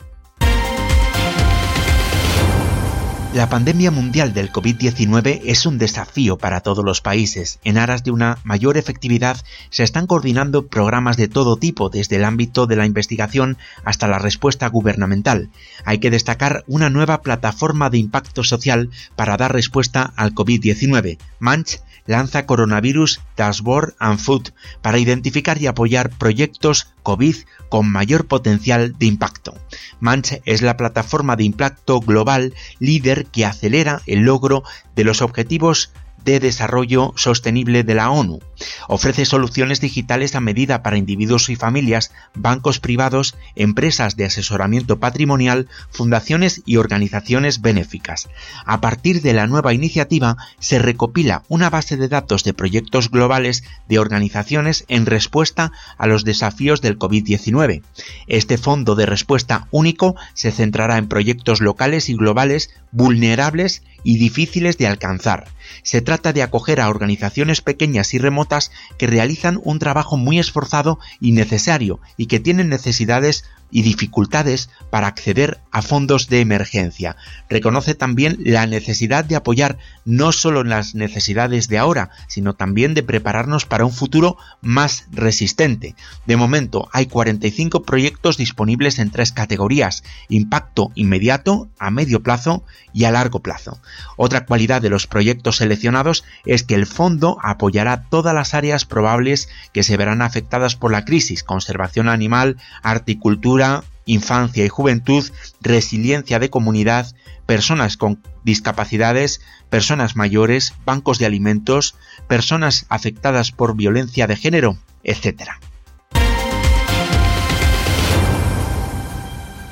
La 3.34 3.50
pandemia 3.50 3.90
mundial 3.90 4.32
del 4.32 4.52
COVID-19 4.52 5.42
es 5.46 5.66
un 5.66 5.80
desafío 5.80 6.38
para 6.38 6.62
todos 6.62 6.86
los 6.86 7.02
países. 7.02 7.58
En 7.64 7.80
aras 7.80 8.04
de 8.04 8.12
una 8.12 8.38
mayor 8.44 8.78
efectividad, 8.78 9.38
se 9.72 9.82
están 9.82 10.06
coordinando 10.06 10.68
programas 10.68 11.18
de 11.18 11.28
todo 11.28 11.58
tipo, 11.58 11.90
desde 11.90 12.18
el 12.18 12.26
ámbito 12.26 12.68
de 12.68 12.76
la 12.76 12.86
investigación 12.86 13.58
hasta 13.84 14.08
la 14.08 14.20
respuesta 14.20 14.68
gubernamental. 14.68 15.50
Hay 15.84 15.98
que 15.98 16.12
destacar 16.12 16.64
una 16.68 16.92
nueva 16.92 17.24
plataforma 17.24 17.90
de 17.90 17.98
impacto 17.98 18.44
social 18.44 18.92
para 19.16 19.36
dar 19.36 19.52
respuesta 19.52 20.14
al 20.16 20.36
COVID-19. 20.36 21.18
Manch 21.40 21.80
lanza 22.06 22.46
Coronavirus 22.46 23.22
Dashboard 23.38 23.96
and 24.00 24.20
Food 24.20 24.50
para 24.82 25.00
identificar 25.00 25.62
y 25.62 25.68
apoyar 25.68 26.10
proyectos 26.10 26.88
COVID 27.04 27.36
con 27.70 27.90
mayor 27.90 28.26
potencial 28.26 28.98
de 28.98 29.06
impacto. 29.06 29.54
Manch 30.00 30.42
es 30.46 30.62
la 30.62 30.78
plataforma 30.78 31.36
de 31.36 31.44
impacto 31.44 32.00
global 32.00 32.54
líder 32.80 33.26
que 33.28 33.46
acelera 33.46 34.02
el 34.06 34.22
logro 34.22 34.64
de 34.96 35.04
los 35.04 35.22
objetivos 35.22 35.92
de 36.26 36.40
Desarrollo 36.40 37.14
Sostenible 37.16 37.84
de 37.84 37.96
la 37.96 38.12
ONU. 38.12 38.40
Ofrece 38.88 39.26
soluciones 39.26 39.82
digitales 39.82 40.36
a 40.36 40.42
medida 40.42 40.84
para 40.84 40.98
individuos 40.98 41.50
y 41.50 41.56
familias, 41.56 42.12
bancos 42.34 42.80
privados, 42.80 43.36
empresas 43.56 44.16
de 44.16 44.26
asesoramiento 44.26 45.00
patrimonial, 45.00 45.68
fundaciones 45.90 46.62
y 46.66 46.78
organizaciones 46.78 47.62
benéficas. 47.62 48.30
A 48.66 48.82
partir 48.82 49.22
de 49.22 49.34
la 49.34 49.48
nueva 49.48 49.74
iniciativa 49.74 50.38
se 50.60 50.80
recopila 50.80 51.44
una 51.48 51.70
base 51.70 51.98
de 51.98 52.08
datos 52.08 52.44
de 52.44 52.54
proyectos 52.54 53.10
globales 53.10 53.64
de 53.88 54.00
organizaciones 54.00 54.86
en 54.88 55.06
respuesta 55.06 55.72
a 55.98 56.08
los 56.08 56.24
desafíos 56.24 56.82
del 56.82 56.98
COVID-19. 56.98 57.82
Este 58.28 58.58
fondo 58.58 58.96
de 58.96 59.06
respuesta 59.06 59.68
único 59.72 60.16
se 60.34 60.52
centrará 60.52 60.98
en 60.98 61.08
proyectos 61.08 61.62
locales 61.62 62.10
y 62.10 62.16
globales 62.16 62.70
vulnerables 62.92 63.84
y 64.04 64.18
difíciles 64.18 64.78
de 64.78 64.88
alcanzar. 64.88 65.48
Se 65.84 66.02
trata 66.02 66.34
de 66.34 66.44
acoger 66.44 66.82
a 66.82 66.90
organizaciones 66.90 67.62
pequeñas 67.62 68.14
y 68.14 68.18
remotas 68.18 68.72
que 68.98 69.08
realizan 69.08 69.60
un 69.64 69.80
trabajo 69.80 70.18
muy 70.18 70.40
esforzado 70.40 71.00
y 71.20 71.32
necesario 71.32 72.00
y 72.18 72.28
que 72.28 72.40
tienen 72.40 72.70
necesidades 72.70 73.46
y 73.72 73.82
dificultades 73.82 74.70
para 74.90 75.08
acceder 75.08 75.60
a 75.72 75.82
fondos 75.82 76.30
de 76.30 76.40
emergencia. 76.42 77.16
Reconoce 77.50 77.96
también 77.96 78.38
la 78.40 78.68
necesidad 78.68 79.26
de 79.26 79.36
apoyar 79.36 79.78
no 80.06 80.32
solo 80.32 80.62
en 80.62 80.70
las 80.70 80.94
necesidades 80.94 81.68
de 81.68 81.80
ahora, 81.80 82.12
sino 82.28 82.54
también 82.54 82.94
de 82.94 83.04
prepararnos 83.04 83.66
para 83.66 83.86
un 83.86 83.92
futuro 83.92 84.38
más 84.62 85.06
resistente. 85.12 85.96
De 86.28 86.38
momento 86.38 86.90
hay 86.94 87.08
45 87.08 87.84
proyectos 87.84 88.38
disponibles 88.38 89.00
en 89.00 89.10
tres 89.10 89.32
categorías, 89.32 90.04
impacto 90.30 90.92
inmediato, 90.94 91.70
a 91.80 91.90
medio 91.90 92.22
plazo 92.22 92.64
y 92.94 93.06
a 93.06 93.12
largo 93.12 93.40
plazo. 93.40 93.80
Otra 94.18 94.46
cualidad 94.46 94.82
de 94.82 94.90
los 94.90 95.08
proyectos 95.08 95.58
seleccionados 95.58 96.24
es 96.46 96.64
que 96.64 96.76
el 96.76 96.86
fondo 96.86 97.38
apoyará 97.42 98.04
todas 98.10 98.36
las 98.36 98.54
áreas 98.54 98.86
probables 98.86 99.50
que 99.74 99.84
se 99.84 99.98
verán 99.98 100.22
afectadas 100.22 100.76
por 100.76 100.92
la 100.92 101.06
crisis, 101.06 101.44
conservación 101.44 102.10
animal, 102.10 102.58
articultura, 102.84 103.63
infancia 104.06 104.66
y 104.66 104.70
juventud, 104.70 105.32
resiliencia 105.62 106.40
de 106.40 106.50
comunidad, 106.50 107.16
personas 107.46 107.98
con 107.98 108.22
discapacidades, 108.44 109.42
personas 109.70 110.16
mayores, 110.16 110.74
bancos 110.86 111.20
de 111.20 111.26
alimentos, 111.26 111.96
personas 112.28 112.86
afectadas 112.90 113.52
por 113.52 113.76
violencia 113.76 114.28
de 114.28 114.36
género, 114.36 114.78
etc. 115.04 115.52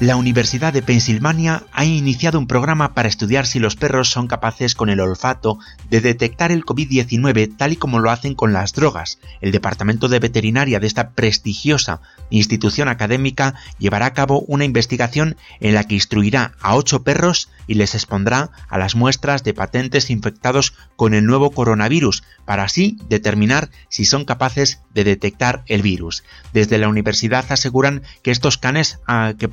La 0.01 0.15
Universidad 0.15 0.73
de 0.73 0.81
Pensilvania 0.81 1.61
ha 1.71 1.85
iniciado 1.85 2.39
un 2.39 2.47
programa 2.47 2.95
para 2.95 3.07
estudiar 3.07 3.45
si 3.45 3.59
los 3.59 3.75
perros 3.75 4.09
son 4.09 4.25
capaces 4.25 4.73
con 4.73 4.89
el 4.89 4.99
olfato 4.99 5.59
de 5.91 6.01
detectar 6.01 6.51
el 6.51 6.65
COVID-19 6.65 7.55
tal 7.55 7.73
y 7.73 7.75
como 7.75 7.99
lo 7.99 8.09
hacen 8.09 8.33
con 8.33 8.51
las 8.51 8.73
drogas. 8.73 9.19
El 9.41 9.51
Departamento 9.51 10.07
de 10.07 10.17
Veterinaria 10.17 10.79
de 10.79 10.87
esta 10.87 11.11
prestigiosa 11.11 12.01
institución 12.31 12.87
académica 12.87 13.53
llevará 13.77 14.07
a 14.07 14.13
cabo 14.15 14.39
una 14.47 14.65
investigación 14.65 15.37
en 15.59 15.75
la 15.75 15.83
que 15.83 15.93
instruirá 15.93 16.53
a 16.61 16.75
ocho 16.75 17.03
perros 17.03 17.49
y 17.67 17.75
les 17.75 17.93
expondrá 17.93 18.49
a 18.69 18.79
las 18.79 18.95
muestras 18.95 19.43
de 19.43 19.53
patentes 19.53 20.09
infectados 20.09 20.73
con 20.95 21.13
el 21.13 21.27
nuevo 21.27 21.51
coronavirus 21.51 22.23
para 22.45 22.63
así 22.63 22.97
determinar 23.07 23.69
si 23.87 24.05
son 24.05 24.25
capaces 24.25 24.81
de 24.95 25.03
detectar 25.03 25.63
el 25.67 25.83
virus. 25.83 26.23
Desde 26.53 26.79
la 26.79 26.89
universidad 26.89 27.45
aseguran 27.49 28.01
que 28.23 28.31
estos 28.31 28.57
canes 28.57 28.99
ah, 29.07 29.33
que 29.37 29.47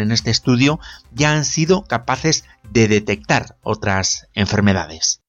en 0.00 0.12
este 0.12 0.30
estudio 0.30 0.78
ya 1.12 1.32
han 1.32 1.44
sido 1.44 1.84
capaces 1.84 2.44
de 2.70 2.88
detectar 2.88 3.56
otras 3.62 4.28
enfermedades. 4.34 5.20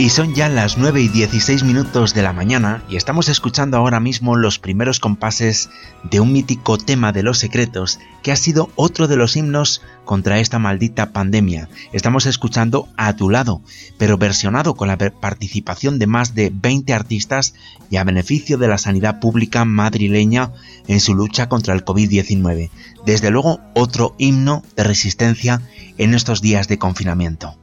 Y 0.00 0.08
son 0.08 0.34
ya 0.34 0.48
las 0.48 0.78
9 0.78 1.02
y 1.02 1.08
16 1.08 1.62
minutos 1.62 2.14
de 2.14 2.22
la 2.22 2.32
mañana 2.32 2.82
y 2.88 2.96
estamos 2.96 3.28
escuchando 3.28 3.76
ahora 3.76 4.00
mismo 4.00 4.34
los 4.34 4.58
primeros 4.58 4.98
compases 4.98 5.68
de 6.04 6.20
un 6.20 6.32
mítico 6.32 6.78
tema 6.78 7.12
de 7.12 7.22
los 7.22 7.36
secretos 7.36 8.00
que 8.22 8.32
ha 8.32 8.36
sido 8.36 8.70
otro 8.76 9.08
de 9.08 9.16
los 9.16 9.36
himnos 9.36 9.82
contra 10.06 10.38
esta 10.38 10.58
maldita 10.58 11.12
pandemia. 11.12 11.68
Estamos 11.92 12.24
escuchando 12.24 12.88
A 12.96 13.14
tu 13.14 13.28
lado, 13.28 13.60
pero 13.98 14.16
versionado 14.16 14.74
con 14.74 14.88
la 14.88 14.96
participación 14.96 15.98
de 15.98 16.06
más 16.06 16.34
de 16.34 16.50
20 16.50 16.94
artistas 16.94 17.52
y 17.90 17.98
a 17.98 18.04
beneficio 18.04 18.56
de 18.56 18.68
la 18.68 18.78
sanidad 18.78 19.20
pública 19.20 19.66
madrileña 19.66 20.50
en 20.88 21.00
su 21.00 21.14
lucha 21.14 21.50
contra 21.50 21.74
el 21.74 21.84
COVID-19. 21.84 22.70
Desde 23.04 23.30
luego 23.30 23.60
otro 23.74 24.14
himno 24.16 24.62
de 24.76 24.84
resistencia 24.84 25.60
en 25.98 26.14
estos 26.14 26.40
días 26.40 26.68
de 26.68 26.78
confinamiento. 26.78 27.58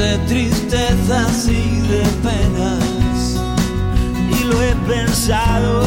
De 0.00 0.18
tristezas 0.26 1.46
y 1.46 1.80
de 1.92 2.02
penas, 2.26 3.38
y 4.36 4.44
lo 4.44 4.62
he 4.62 4.74
pensado, 4.88 5.82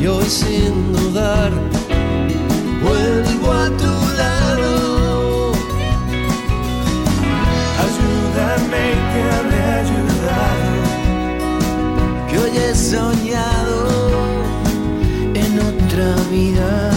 y 0.00 0.06
hoy 0.06 0.26
sin 0.26 0.92
dudar, 0.92 1.50
vuelvo 2.82 3.52
a 3.52 3.66
tu 3.82 3.94
lado. 4.20 5.52
Ayúdame 7.84 8.84
que 9.12 9.20
habré 9.36 9.62
ayudado 9.82 10.66
hoy 12.38 12.56
he 12.56 12.74
soñado 12.74 13.78
en 15.34 15.58
otra 15.58 16.14
vida, 16.30 16.95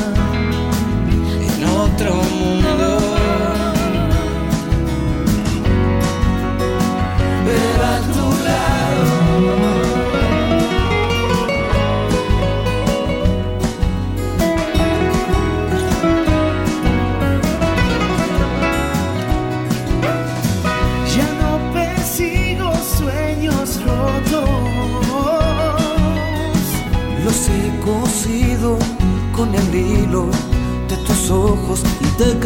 de 30.28 30.98
tus 30.98 31.32
ojos 31.32 31.84
y 32.02 32.06
te 32.18 32.32
he 32.32 32.40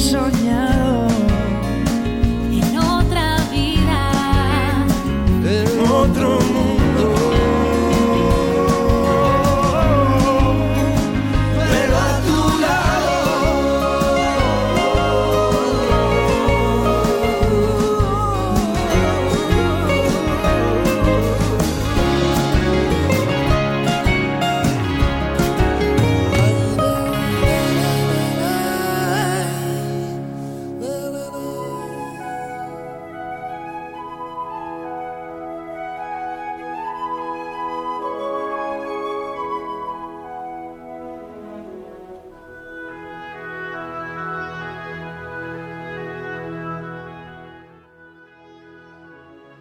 Σαγνία 0.00 0.79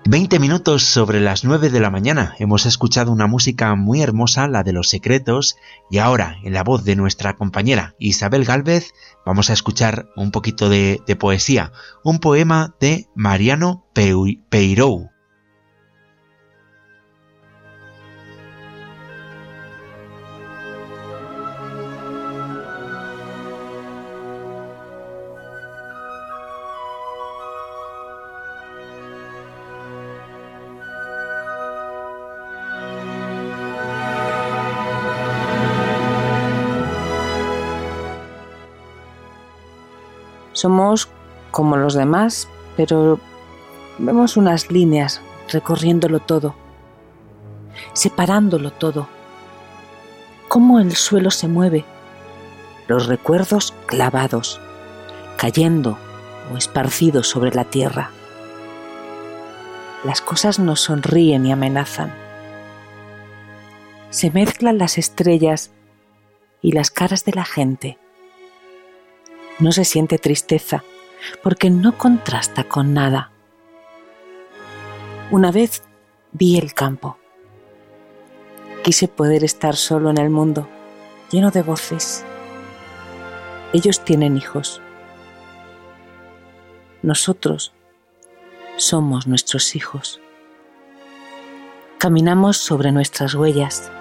20 0.09 0.39
minutos 0.39 0.85
sobre 0.85 1.19
las 1.19 1.43
9 1.43 1.69
de 1.69 1.79
la 1.79 1.91
mañana. 1.91 2.33
Hemos 2.39 2.65
escuchado 2.65 3.11
una 3.11 3.27
música 3.27 3.75
muy 3.75 4.01
hermosa, 4.01 4.47
la 4.47 4.63
de 4.63 4.73
los 4.73 4.89
secretos, 4.89 5.55
y 5.91 5.99
ahora, 5.99 6.37
en 6.43 6.53
la 6.53 6.63
voz 6.63 6.83
de 6.83 6.95
nuestra 6.95 7.35
compañera 7.35 7.93
Isabel 7.99 8.43
Galvez, 8.43 8.95
vamos 9.23 9.51
a 9.51 9.53
escuchar 9.53 10.09
un 10.15 10.31
poquito 10.31 10.67
de, 10.67 10.99
poesía, 11.19 11.73
un 12.03 12.17
poema 12.17 12.73
de 12.79 13.07
Mariano 13.13 13.85
Peirou. 13.93 15.11
Somos 40.59 41.07
como 41.51 41.77
los 41.77 41.93
demás, 41.93 42.49
pero 42.75 43.17
vemos 43.97 44.35
unas 44.35 44.69
líneas 44.69 45.21
recorriéndolo 45.47 46.19
todo, 46.19 46.53
separándolo 47.93 48.71
todo. 48.71 49.07
Cómo 50.49 50.81
el 50.81 50.97
suelo 50.97 51.31
se 51.31 51.47
mueve, 51.47 51.85
los 52.89 53.07
recuerdos 53.07 53.73
clavados, 53.85 54.59
cayendo 55.37 55.97
o 56.53 56.57
esparcidos 56.57 57.29
sobre 57.29 57.51
la 57.55 57.63
tierra. 57.63 58.11
Las 60.03 60.19
cosas 60.19 60.59
nos 60.59 60.81
sonríen 60.81 61.45
y 61.45 61.53
amenazan. 61.53 62.13
Se 64.09 64.29
mezclan 64.29 64.77
las 64.77 64.97
estrellas 64.97 65.71
y 66.61 66.73
las 66.73 66.91
caras 66.91 67.23
de 67.23 67.31
la 67.31 67.45
gente 67.45 67.97
no 69.59 69.71
se 69.73 69.85
siente 69.85 70.17
tristeza, 70.17 70.83
porque 71.43 71.69
no 71.69 71.97
contrasta 71.97 72.63
con 72.63 72.93
nada. 72.93 73.31
Una 75.31 75.51
vez 75.51 75.83
vi 76.31 76.57
el 76.57 76.73
campo. 76.73 77.17
Quise 78.83 79.07
poder 79.07 79.43
estar 79.43 79.75
solo 79.75 80.09
en 80.09 80.17
el 80.17 80.29
mundo, 80.29 80.67
lleno 81.29 81.51
de 81.51 81.61
voces. 81.61 82.23
Ellos 83.73 84.03
tienen 84.03 84.37
hijos. 84.37 84.81
Nosotros 87.01 87.73
somos 88.77 89.27
nuestros 89.27 89.75
hijos. 89.75 90.21
Caminamos 91.97 92.57
sobre 92.57 92.93
nuestras 92.93 93.35
huellas 93.35 93.91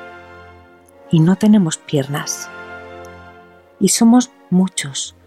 y 1.11 1.19
no 1.19 1.37
tenemos 1.37 1.79
piernas. 1.79 2.49
Y 3.81 3.89
somos 3.89 4.31
muchos 4.51 5.18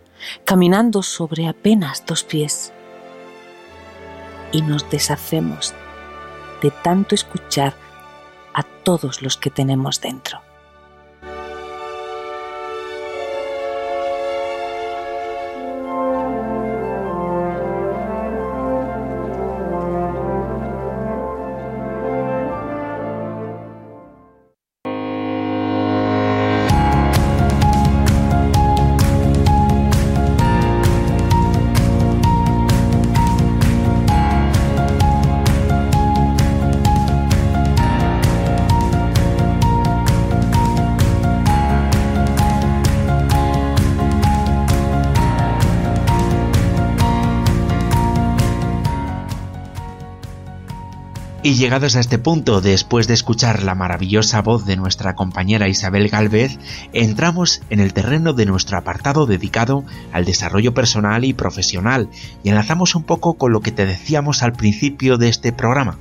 caminando 0.46 1.04
sobre 1.04 1.48
apenas 1.48 2.06
dos 2.06 2.24
pies. 2.24 2.74
Y 4.52 4.62
nos 4.62 4.90
deshacemos 4.90 5.74
de 6.62 6.72
tanto 6.72 7.16
escuchar 7.16 7.74
a 8.54 8.64
todos 8.64 9.22
los 9.22 9.38
que 9.38 9.50
tenemos 9.50 10.02
dentro. 10.02 10.42
Y 51.52 51.56
llegados 51.56 51.98
a 51.98 52.00
este 52.00 52.18
punto, 52.18 52.62
después 52.62 53.10
de 53.10 53.14
escuchar 53.14 53.64
la 53.64 53.76
maravillosa 53.76 54.42
voz 54.42 54.66
de 54.66 54.78
nuestra 54.78 55.16
compañera 55.16 55.68
Isabel 55.68 56.08
Galvez, 56.08 56.58
entramos 56.94 57.62
en 57.70 57.82
el 57.82 57.92
terreno 57.92 58.32
de 58.32 58.46
nuestro 58.46 58.78
apartado 58.78 59.26
dedicado 59.26 59.84
al 60.14 60.24
desarrollo 60.24 60.74
personal 60.74 61.26
y 61.26 61.34
profesional 61.34 62.08
y 62.42 62.48
enlazamos 62.48 62.96
un 62.96 63.04
poco 63.04 63.34
con 63.34 63.52
lo 63.52 63.60
que 63.60 63.74
te 63.74 63.86
decíamos 63.86 64.44
al 64.44 64.54
principio 64.54 65.18
de 65.18 65.28
este 65.28 65.52
programa. 65.52 65.98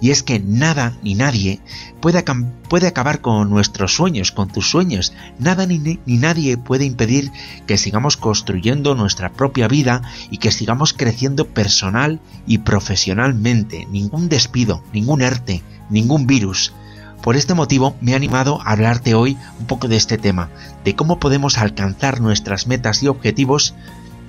Y 0.00 0.10
es 0.10 0.22
que 0.22 0.40
nada 0.40 0.96
ni 1.02 1.14
nadie 1.14 1.60
puede, 2.00 2.24
puede 2.68 2.86
acabar 2.86 3.20
con 3.20 3.50
nuestros 3.50 3.94
sueños, 3.94 4.32
con 4.32 4.48
tus 4.48 4.70
sueños. 4.70 5.12
Nada 5.38 5.66
ni, 5.66 5.78
ni 5.78 6.16
nadie 6.16 6.56
puede 6.56 6.84
impedir 6.84 7.30
que 7.66 7.76
sigamos 7.76 8.16
construyendo 8.16 8.94
nuestra 8.94 9.32
propia 9.32 9.68
vida 9.68 10.02
y 10.30 10.38
que 10.38 10.52
sigamos 10.52 10.92
creciendo 10.92 11.46
personal 11.46 12.20
y 12.46 12.58
profesionalmente. 12.58 13.86
Ningún 13.90 14.28
despido, 14.28 14.82
ningún 14.92 15.22
ERTE, 15.22 15.62
ningún 15.90 16.26
virus. 16.26 16.72
Por 17.22 17.36
este 17.36 17.52
motivo 17.52 17.96
me 18.00 18.12
he 18.12 18.14
animado 18.14 18.60
a 18.64 18.72
hablarte 18.72 19.14
hoy 19.14 19.36
un 19.58 19.66
poco 19.66 19.88
de 19.88 19.96
este 19.96 20.16
tema, 20.16 20.48
de 20.84 20.96
cómo 20.96 21.20
podemos 21.20 21.58
alcanzar 21.58 22.20
nuestras 22.20 22.66
metas 22.66 23.02
y 23.02 23.08
objetivos 23.08 23.74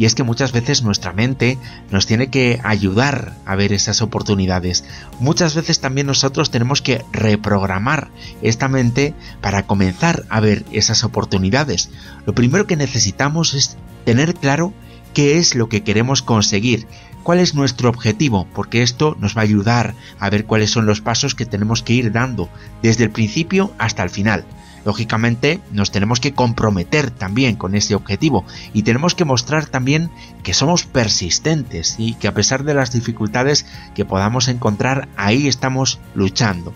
y 0.01 0.05
es 0.05 0.15
que 0.15 0.23
muchas 0.23 0.51
veces 0.51 0.81
nuestra 0.81 1.13
mente 1.13 1.59
nos 1.91 2.07
tiene 2.07 2.31
que 2.31 2.59
ayudar 2.63 3.35
a 3.45 3.55
ver 3.55 3.71
esas 3.71 4.01
oportunidades. 4.01 4.83
Muchas 5.19 5.53
veces 5.53 5.79
también 5.79 6.07
nosotros 6.07 6.49
tenemos 6.49 6.81
que 6.81 7.05
reprogramar 7.11 8.09
esta 8.41 8.67
mente 8.67 9.13
para 9.41 9.67
comenzar 9.67 10.23
a 10.29 10.39
ver 10.39 10.65
esas 10.71 11.03
oportunidades. 11.03 11.91
Lo 12.25 12.33
primero 12.33 12.65
que 12.65 12.77
necesitamos 12.77 13.53
es 13.53 13.77
tener 14.03 14.33
claro 14.33 14.73
qué 15.13 15.37
es 15.37 15.53
lo 15.53 15.69
que 15.69 15.83
queremos 15.83 16.23
conseguir, 16.23 16.87
cuál 17.21 17.37
es 17.37 17.53
nuestro 17.53 17.87
objetivo, 17.87 18.47
porque 18.55 18.81
esto 18.81 19.15
nos 19.19 19.37
va 19.37 19.41
a 19.41 19.43
ayudar 19.43 19.93
a 20.17 20.31
ver 20.31 20.45
cuáles 20.45 20.71
son 20.71 20.87
los 20.87 21.01
pasos 21.01 21.35
que 21.35 21.45
tenemos 21.45 21.83
que 21.83 21.93
ir 21.93 22.11
dando 22.11 22.49
desde 22.81 23.03
el 23.03 23.11
principio 23.11 23.71
hasta 23.77 24.01
el 24.01 24.09
final. 24.09 24.45
Lógicamente 24.85 25.61
nos 25.71 25.91
tenemos 25.91 26.19
que 26.19 26.33
comprometer 26.33 27.11
también 27.11 27.55
con 27.55 27.75
ese 27.75 27.95
objetivo 27.95 28.45
y 28.73 28.83
tenemos 28.83 29.15
que 29.15 29.25
mostrar 29.25 29.65
también 29.67 30.09
que 30.43 30.53
somos 30.53 30.85
persistentes 30.85 31.95
y 31.97 32.15
que 32.15 32.27
a 32.27 32.33
pesar 32.33 32.63
de 32.63 32.73
las 32.73 32.91
dificultades 32.91 33.65
que 33.95 34.05
podamos 34.05 34.47
encontrar, 34.47 35.07
ahí 35.17 35.47
estamos 35.47 35.99
luchando. 36.15 36.73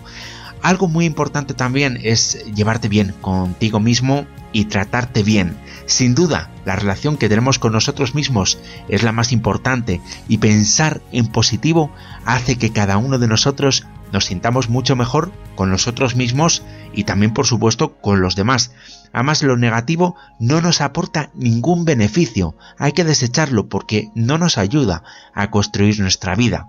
Algo 0.62 0.88
muy 0.88 1.04
importante 1.04 1.54
también 1.54 1.98
es 2.02 2.44
llevarte 2.54 2.88
bien 2.88 3.14
contigo 3.20 3.78
mismo 3.78 4.26
y 4.52 4.64
tratarte 4.64 5.22
bien. 5.22 5.56
Sin 5.86 6.14
duda, 6.14 6.50
la 6.64 6.74
relación 6.74 7.16
que 7.16 7.28
tenemos 7.28 7.58
con 7.58 7.72
nosotros 7.72 8.14
mismos 8.14 8.58
es 8.88 9.02
la 9.02 9.12
más 9.12 9.30
importante 9.30 10.00
y 10.28 10.38
pensar 10.38 11.02
en 11.12 11.26
positivo 11.26 11.92
hace 12.24 12.56
que 12.56 12.72
cada 12.72 12.96
uno 12.96 13.18
de 13.18 13.28
nosotros 13.28 13.86
nos 14.12 14.26
sintamos 14.26 14.68
mucho 14.68 14.96
mejor 14.96 15.32
con 15.54 15.70
nosotros 15.70 16.16
mismos 16.16 16.62
y 16.92 17.04
también 17.04 17.32
por 17.32 17.46
supuesto 17.46 17.96
con 18.00 18.20
los 18.20 18.36
demás. 18.36 18.72
Además 19.12 19.42
lo 19.42 19.56
negativo 19.56 20.16
no 20.38 20.60
nos 20.60 20.80
aporta 20.80 21.30
ningún 21.34 21.84
beneficio, 21.84 22.56
hay 22.78 22.92
que 22.92 23.04
desecharlo 23.04 23.68
porque 23.68 24.10
no 24.14 24.38
nos 24.38 24.58
ayuda 24.58 25.02
a 25.34 25.50
construir 25.50 26.00
nuestra 26.00 26.34
vida. 26.34 26.66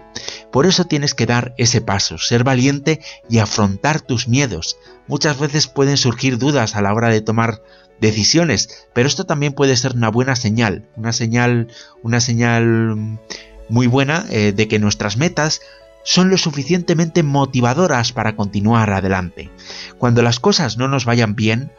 Por 0.51 0.65
eso 0.65 0.85
tienes 0.85 1.13
que 1.13 1.25
dar 1.25 1.53
ese 1.57 1.81
paso, 1.81 2.17
ser 2.17 2.43
valiente 2.43 3.01
y 3.29 3.39
afrontar 3.39 4.01
tus 4.01 4.27
miedos. 4.27 4.77
Muchas 5.07 5.39
veces 5.39 5.67
pueden 5.67 5.97
surgir 5.97 6.37
dudas 6.37 6.75
a 6.75 6.81
la 6.81 6.93
hora 6.93 7.09
de 7.09 7.21
tomar 7.21 7.61
decisiones, 7.99 8.87
pero 8.93 9.07
esto 9.07 9.25
también 9.25 9.53
puede 9.53 9.75
ser 9.75 9.93
una 9.93 10.09
buena 10.09 10.35
señal, 10.35 10.87
una 10.95 11.13
señal, 11.13 11.67
una 12.03 12.19
señal 12.19 13.19
muy 13.69 13.87
buena 13.87 14.25
eh, 14.29 14.53
de 14.55 14.67
que 14.67 14.79
nuestras 14.79 15.17
metas 15.17 15.61
son 16.07 16.29
lo 16.29 16.37
suficientemente 16.37 17.21
motivadoras 17.21 18.13
para 18.13 18.37
continuar 18.37 18.93
adelante. 18.93 19.51
Cuando 19.97 20.21
las 20.21 20.39
cosas 20.39 20.77
no 20.77 20.87
nos 20.87 21.03
vayan 21.03 21.35
bien, 21.35 21.69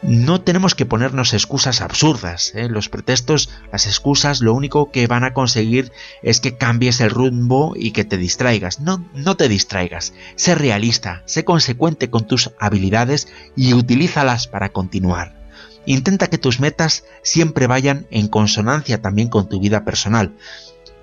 no 0.00 0.40
tenemos 0.40 0.74
que 0.74 0.86
ponernos 0.86 1.34
excusas 1.34 1.82
absurdas. 1.82 2.52
¿eh? 2.54 2.70
Los 2.70 2.88
pretextos, 2.88 3.50
las 3.70 3.84
excusas, 3.84 4.40
lo 4.40 4.54
único 4.54 4.90
que 4.90 5.06
van 5.06 5.24
a 5.24 5.34
conseguir 5.34 5.92
es 6.22 6.40
que 6.40 6.56
cambies 6.56 7.02
el 7.02 7.10
rumbo 7.10 7.74
y 7.76 7.90
que 7.90 8.06
te 8.06 8.16
distraigas. 8.16 8.80
No, 8.80 9.06
no 9.12 9.36
te 9.36 9.46
distraigas. 9.46 10.14
Sé 10.36 10.54
realista, 10.54 11.22
sé 11.26 11.44
consecuente 11.44 12.08
con 12.08 12.26
tus 12.26 12.52
habilidades 12.60 13.28
y 13.56 13.74
utilízalas 13.74 14.46
para 14.46 14.70
continuar. 14.70 15.38
Intenta 15.84 16.28
que 16.28 16.38
tus 16.38 16.60
metas 16.60 17.04
siempre 17.22 17.66
vayan 17.66 18.06
en 18.10 18.28
consonancia 18.28 19.02
también 19.02 19.28
con 19.28 19.50
tu 19.50 19.60
vida 19.60 19.84
personal. 19.84 20.32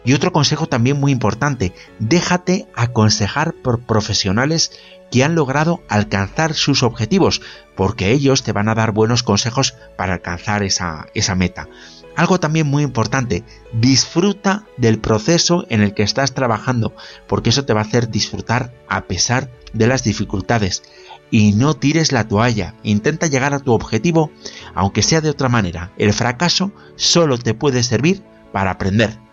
Y 0.05 0.13
otro 0.13 0.31
consejo 0.31 0.67
también 0.67 0.99
muy 0.99 1.11
importante, 1.11 1.73
déjate 1.99 2.67
aconsejar 2.75 3.53
por 3.53 3.81
profesionales 3.81 4.71
que 5.11 5.23
han 5.23 5.35
logrado 5.35 5.81
alcanzar 5.89 6.53
sus 6.53 6.83
objetivos, 6.83 7.41
porque 7.75 8.11
ellos 8.11 8.43
te 8.43 8.51
van 8.51 8.69
a 8.69 8.75
dar 8.75 8.91
buenos 8.91 9.23
consejos 9.23 9.75
para 9.97 10.13
alcanzar 10.13 10.63
esa, 10.63 11.35
meta. 11.35 11.67
Algo 12.15 12.39
también 12.39 12.67
muy 12.67 12.83
importante, 12.83 13.43
disfruta 13.73 14.65
del 14.77 14.99
proceso 14.99 15.65
en 15.69 15.81
el 15.81 15.93
que 15.93 16.03
estás 16.03 16.33
trabajando, 16.33 16.95
porque 17.27 17.51
eso 17.51 17.65
te 17.65 17.73
va 17.73 17.81
a 17.81 17.83
hacer 17.83 18.09
disfrutar 18.09 18.73
a 18.89 19.05
pesar 19.05 19.51
de 19.73 19.87
las 19.87 20.03
dificultades. 20.03 20.83
Y 21.29 21.51
no 21.51 21.75
tires 21.75 22.11
la 22.11 22.27
toalla, 22.27 22.73
intenta 22.83 23.27
llegar 23.27 23.53
a 23.53 23.59
tu 23.59 23.73
objetivo, 23.73 24.31
aunque 24.73 25.03
sea 25.03 25.21
de 25.21 25.29
otra 25.29 25.49
manera. 25.49 25.91
El 25.97 26.13
fracaso 26.13 26.71
solo 26.95 27.37
te 27.37 27.53
puede 27.53 27.83
servir 27.83 28.23
para 28.51 28.71
aprender 28.71 29.26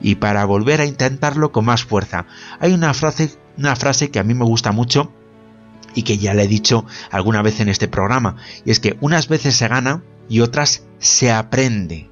y 0.00 0.16
para 0.16 0.44
volver 0.44 0.80
a 0.80 0.86
intentarlo 0.86 1.52
con 1.52 1.64
más 1.64 1.84
fuerza. 1.84 2.26
Hay 2.60 2.72
una 2.72 2.94
frase, 2.94 3.30
una 3.56 3.76
frase 3.76 4.10
que 4.10 4.18
a 4.18 4.24
mí 4.24 4.34
me 4.34 4.44
gusta 4.44 4.72
mucho 4.72 5.12
y 5.94 6.02
que 6.02 6.18
ya 6.18 6.34
le 6.34 6.44
he 6.44 6.48
dicho 6.48 6.84
alguna 7.10 7.42
vez 7.42 7.60
en 7.60 7.68
este 7.68 7.88
programa, 7.88 8.36
y 8.64 8.70
es 8.70 8.80
que 8.80 8.96
unas 9.00 9.28
veces 9.28 9.56
se 9.56 9.68
gana 9.68 10.02
y 10.28 10.40
otras 10.40 10.84
se 10.98 11.32
aprende. 11.32 12.10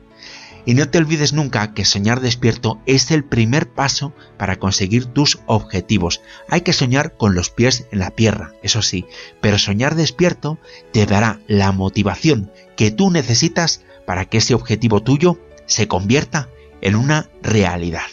Y 0.67 0.73
no 0.73 0.89
te 0.89 0.97
olvides 0.97 1.35
nunca 1.35 1.75
que 1.75 1.85
soñar 1.85 2.21
despierto 2.21 2.81
es 2.87 3.11
el 3.11 3.23
primer 3.25 3.69
paso 3.71 4.15
para 4.39 4.57
conseguir 4.57 5.05
tus 5.05 5.41
objetivos. 5.45 6.23
Hay 6.49 6.63
que 6.63 6.73
soñar 6.73 7.19
con 7.19 7.35
los 7.35 7.51
pies 7.51 7.87
en 7.93 7.99
la 7.99 8.11
tierra, 8.11 8.53
eso 8.63 8.81
sí, 8.81 9.05
pero 9.43 9.59
soñar 9.59 9.95
despierto 9.95 10.59
te 10.91 11.05
dará 11.05 11.41
la 11.47 11.73
motivación 11.73 12.51
que 12.77 12.91
tú 12.91 13.11
necesitas 13.11 13.83
para 14.07 14.25
que 14.25 14.39
ese 14.39 14.55
objetivo 14.55 15.03
tuyo 15.03 15.39
se 15.67 15.87
convierta 15.87 16.49
en 16.85 16.95
una 16.95 17.29
realidad. 17.43 18.07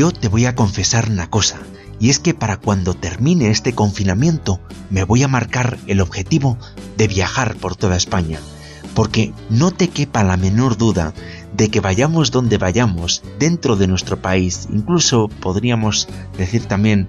Yo 0.00 0.12
te 0.12 0.28
voy 0.28 0.46
a 0.46 0.54
confesar 0.54 1.10
una 1.10 1.28
cosa, 1.28 1.58
y 1.98 2.08
es 2.08 2.20
que 2.20 2.32
para 2.32 2.56
cuando 2.56 2.94
termine 2.94 3.50
este 3.50 3.74
confinamiento 3.74 4.58
me 4.88 5.04
voy 5.04 5.22
a 5.24 5.28
marcar 5.28 5.76
el 5.88 6.00
objetivo 6.00 6.56
de 6.96 7.06
viajar 7.06 7.54
por 7.56 7.76
toda 7.76 7.98
España, 7.98 8.40
porque 8.94 9.34
no 9.50 9.72
te 9.72 9.88
quepa 9.88 10.24
la 10.24 10.38
menor 10.38 10.78
duda 10.78 11.12
de 11.54 11.68
que 11.68 11.80
vayamos 11.80 12.30
donde 12.30 12.56
vayamos 12.56 13.22
dentro 13.38 13.76
de 13.76 13.88
nuestro 13.88 14.22
país, 14.22 14.68
incluso 14.72 15.28
podríamos 15.28 16.08
decir 16.38 16.64
también 16.64 17.06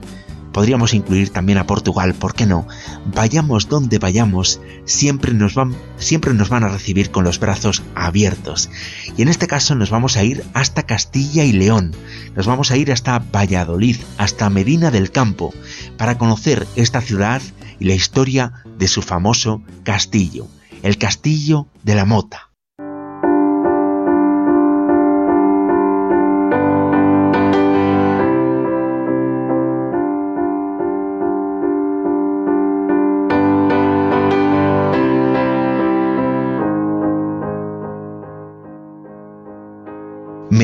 podríamos 0.51 0.93
incluir 0.93 1.29
también 1.29 1.57
a 1.57 1.67
Portugal, 1.67 2.13
¿por 2.13 2.33
qué 2.33 2.45
no? 2.45 2.67
Vayamos 3.13 3.69
donde 3.69 3.99
vayamos, 3.99 4.59
siempre 4.85 5.33
nos 5.33 5.55
van, 5.55 5.75
siempre 5.97 6.33
nos 6.33 6.49
van 6.49 6.63
a 6.63 6.69
recibir 6.69 7.11
con 7.11 7.23
los 7.23 7.39
brazos 7.39 7.83
abiertos. 7.95 8.69
Y 9.17 9.21
en 9.21 9.27
este 9.27 9.47
caso 9.47 9.75
nos 9.75 9.89
vamos 9.89 10.17
a 10.17 10.23
ir 10.23 10.43
hasta 10.53 10.83
Castilla 10.83 11.43
y 11.43 11.53
León, 11.53 11.95
nos 12.35 12.47
vamos 12.47 12.71
a 12.71 12.77
ir 12.77 12.91
hasta 12.91 13.19
Valladolid, 13.19 13.97
hasta 14.17 14.49
Medina 14.49 14.91
del 14.91 15.11
Campo, 15.11 15.53
para 15.97 16.17
conocer 16.17 16.67
esta 16.75 17.01
ciudad 17.01 17.41
y 17.79 17.85
la 17.85 17.95
historia 17.95 18.53
de 18.77 18.87
su 18.87 19.01
famoso 19.01 19.61
castillo, 19.83 20.47
el 20.83 20.97
Castillo 20.97 21.67
de 21.83 21.95
la 21.95 22.05
Mota. 22.05 22.50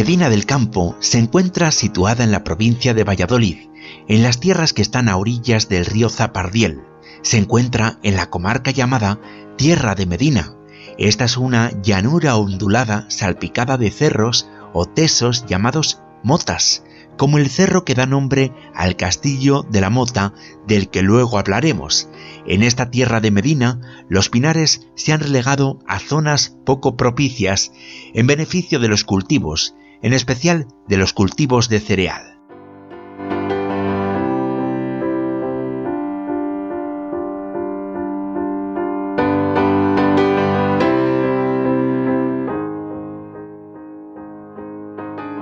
Medina 0.07 0.29
del 0.29 0.45
Campo 0.45 0.95
se 1.01 1.19
encuentra 1.19 1.69
situada 1.69 2.23
en 2.23 2.31
la 2.31 2.45
provincia 2.45 2.93
de 2.93 3.03
Valladolid, 3.03 3.67
en 4.07 4.23
las 4.23 4.39
tierras 4.39 4.71
que 4.71 4.81
están 4.81 5.09
a 5.09 5.17
orillas 5.17 5.67
del 5.67 5.85
río 5.85 6.07
Zapardiel. 6.07 6.79
Se 7.23 7.37
encuentra 7.37 7.99
en 8.03 8.15
la 8.15 8.29
comarca 8.29 8.71
llamada 8.71 9.19
Tierra 9.57 9.95
de 9.95 10.05
Medina. 10.05 10.55
Esta 10.97 11.25
es 11.25 11.35
una 11.35 11.73
llanura 11.81 12.37
ondulada 12.37 13.05
salpicada 13.09 13.77
de 13.77 13.91
cerros 13.91 14.47
o 14.71 14.85
tesos 14.85 15.45
llamados 15.45 16.01
motas, 16.23 16.85
como 17.17 17.37
el 17.37 17.49
cerro 17.49 17.83
que 17.83 17.93
da 17.93 18.05
nombre 18.05 18.53
al 18.73 18.95
castillo 18.95 19.63
de 19.69 19.81
la 19.81 19.89
Mota 19.89 20.33
del 20.65 20.89
que 20.89 21.01
luego 21.01 21.37
hablaremos. 21.37 22.07
En 22.45 22.63
esta 22.63 22.91
tierra 22.91 23.19
de 23.19 23.31
Medina, 23.31 23.81
los 24.07 24.29
pinares 24.29 24.87
se 24.95 25.11
han 25.11 25.19
relegado 25.19 25.79
a 25.85 25.99
zonas 25.99 26.55
poco 26.65 26.95
propicias 26.95 27.73
en 28.13 28.25
beneficio 28.25 28.79
de 28.79 28.87
los 28.87 29.03
cultivos 29.03 29.75
en 30.01 30.13
especial 30.13 30.67
de 30.87 30.97
los 30.97 31.13
cultivos 31.13 31.69
de 31.69 31.79
cereal. 31.79 32.37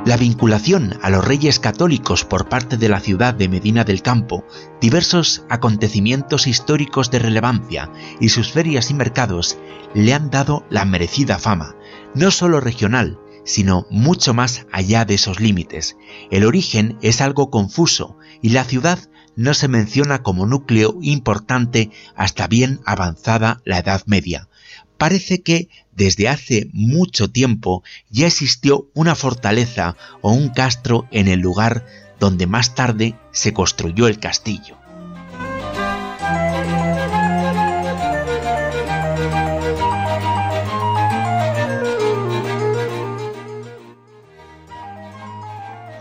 La 0.05 0.17
vinculación 0.17 0.99
a 1.01 1.09
los 1.09 1.25
reyes 1.25 1.59
católicos 1.59 2.25
por 2.25 2.47
parte 2.47 2.77
de 2.77 2.89
la 2.89 2.99
ciudad 2.99 3.33
de 3.33 3.49
Medina 3.49 3.83
del 3.83 4.03
Campo, 4.03 4.45
diversos 4.79 5.43
acontecimientos 5.49 6.45
históricos 6.45 7.09
de 7.09 7.17
relevancia 7.17 7.91
y 8.19 8.29
sus 8.29 8.51
ferias 8.51 8.91
y 8.91 8.93
mercados 8.93 9.57
le 9.95 10.13
han 10.13 10.29
dado 10.29 10.63
la 10.69 10.85
merecida 10.85 11.39
fama, 11.39 11.75
no 12.13 12.29
solo 12.29 12.59
regional, 12.59 13.19
sino 13.45 13.86
mucho 13.89 14.34
más 14.34 14.65
allá 14.71 15.05
de 15.05 15.13
esos 15.13 15.39
límites. 15.39 15.95
El 16.31 16.45
origen 16.45 16.97
es 17.01 17.21
algo 17.21 17.49
confuso 17.49 18.17
y 18.41 18.49
la 18.49 18.65
ciudad 18.65 18.99
no 19.38 19.53
se 19.53 19.67
menciona 19.67 20.23
como 20.23 20.45
núcleo 20.45 20.97
importante 21.01 21.91
hasta 22.15 22.47
bien 22.47 22.81
avanzada 22.86 23.62
la 23.63 23.79
Edad 23.79 24.03
Media. 24.05 24.49
Parece 24.97 25.41
que 25.41 25.69
desde 25.91 26.29
hace 26.29 26.69
mucho 26.73 27.29
tiempo 27.29 27.84
ya 28.10 28.27
existió 28.27 28.89
una 28.93 29.15
fortaleza 29.15 29.97
o 30.21 30.31
un 30.31 30.49
castro 30.49 31.08
en 31.12 31.27
el 31.27 31.39
lugar 31.39 31.86
donde 32.19 32.47
más 32.47 32.75
tarde 32.75 33.15
se 33.31 33.53
construyó 33.53 34.08
el 34.08 34.19
castillo. 34.19 34.77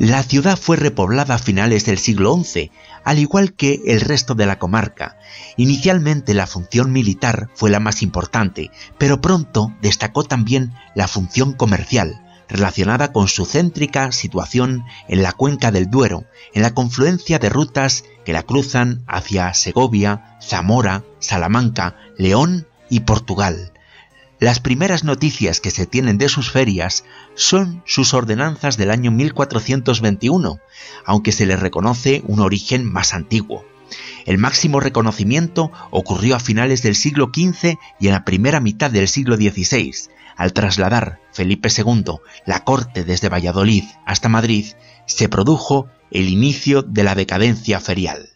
La 0.00 0.24
ciudad 0.24 0.58
fue 0.58 0.76
repoblada 0.76 1.36
a 1.36 1.38
finales 1.38 1.84
del 1.84 1.98
siglo 1.98 2.36
XI, 2.36 2.72
al 3.04 3.20
igual 3.20 3.52
que 3.52 3.80
el 3.86 4.00
resto 4.00 4.34
de 4.34 4.44
la 4.44 4.58
comarca. 4.58 5.18
Inicialmente 5.56 6.34
la 6.34 6.48
función 6.48 6.90
militar 6.90 7.48
fue 7.54 7.70
la 7.70 7.78
más 7.78 8.02
importante, 8.02 8.72
pero 8.98 9.20
pronto 9.20 9.72
destacó 9.82 10.24
también 10.24 10.74
la 10.96 11.06
función 11.06 11.52
comercial, 11.52 12.20
relacionada 12.48 13.12
con 13.12 13.28
su 13.28 13.46
céntrica 13.46 14.10
situación 14.10 14.84
en 15.06 15.22
la 15.22 15.32
cuenca 15.32 15.70
del 15.70 15.88
Duero, 15.88 16.24
en 16.54 16.62
la 16.62 16.74
confluencia 16.74 17.38
de 17.38 17.50
rutas 17.50 18.04
que 18.24 18.32
la 18.32 18.42
cruzan 18.42 19.04
hacia 19.06 19.54
Segovia, 19.54 20.38
Zamora, 20.42 21.04
Salamanca, 21.20 21.96
León 22.18 22.66
y 22.90 23.00
Portugal. 23.00 23.73
Las 24.44 24.60
primeras 24.60 25.04
noticias 25.04 25.58
que 25.58 25.70
se 25.70 25.86
tienen 25.86 26.18
de 26.18 26.28
sus 26.28 26.50
ferias 26.50 27.06
son 27.34 27.82
sus 27.86 28.12
ordenanzas 28.12 28.76
del 28.76 28.90
año 28.90 29.10
1421, 29.10 30.58
aunque 31.06 31.32
se 31.32 31.46
le 31.46 31.56
reconoce 31.56 32.22
un 32.26 32.40
origen 32.40 32.84
más 32.84 33.14
antiguo. 33.14 33.64
El 34.26 34.36
máximo 34.36 34.80
reconocimiento 34.80 35.72
ocurrió 35.90 36.36
a 36.36 36.40
finales 36.40 36.82
del 36.82 36.94
siglo 36.94 37.30
XV 37.34 37.78
y 37.98 38.08
en 38.08 38.12
la 38.12 38.26
primera 38.26 38.60
mitad 38.60 38.90
del 38.90 39.08
siglo 39.08 39.36
XVI, 39.36 39.94
al 40.36 40.52
trasladar 40.52 41.20
Felipe 41.32 41.70
II 41.74 42.16
la 42.44 42.64
corte 42.64 43.02
desde 43.02 43.30
Valladolid 43.30 43.84
hasta 44.04 44.28
Madrid, 44.28 44.66
se 45.06 45.30
produjo 45.30 45.86
el 46.10 46.28
inicio 46.28 46.82
de 46.82 47.02
la 47.02 47.14
decadencia 47.14 47.80
ferial. 47.80 48.33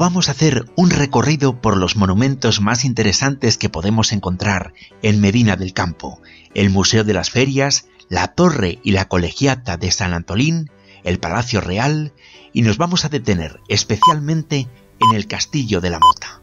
Vamos 0.00 0.30
a 0.30 0.32
hacer 0.32 0.64
un 0.76 0.88
recorrido 0.88 1.60
por 1.60 1.76
los 1.76 1.94
monumentos 1.94 2.62
más 2.62 2.86
interesantes 2.86 3.58
que 3.58 3.68
podemos 3.68 4.12
encontrar 4.12 4.72
en 5.02 5.20
Medina 5.20 5.56
del 5.56 5.74
Campo, 5.74 6.22
el 6.54 6.70
Museo 6.70 7.04
de 7.04 7.12
las 7.12 7.28
Ferias, 7.28 7.84
la 8.08 8.28
Torre 8.28 8.78
y 8.82 8.92
la 8.92 9.08
Colegiata 9.08 9.76
de 9.76 9.90
San 9.90 10.14
Antolín, 10.14 10.70
el 11.04 11.20
Palacio 11.20 11.60
Real, 11.60 12.14
y 12.54 12.62
nos 12.62 12.78
vamos 12.78 13.04
a 13.04 13.10
detener 13.10 13.60
especialmente 13.68 14.68
en 15.00 15.14
el 15.14 15.26
Castillo 15.26 15.82
de 15.82 15.90
la 15.90 15.98
Mota. 15.98 16.39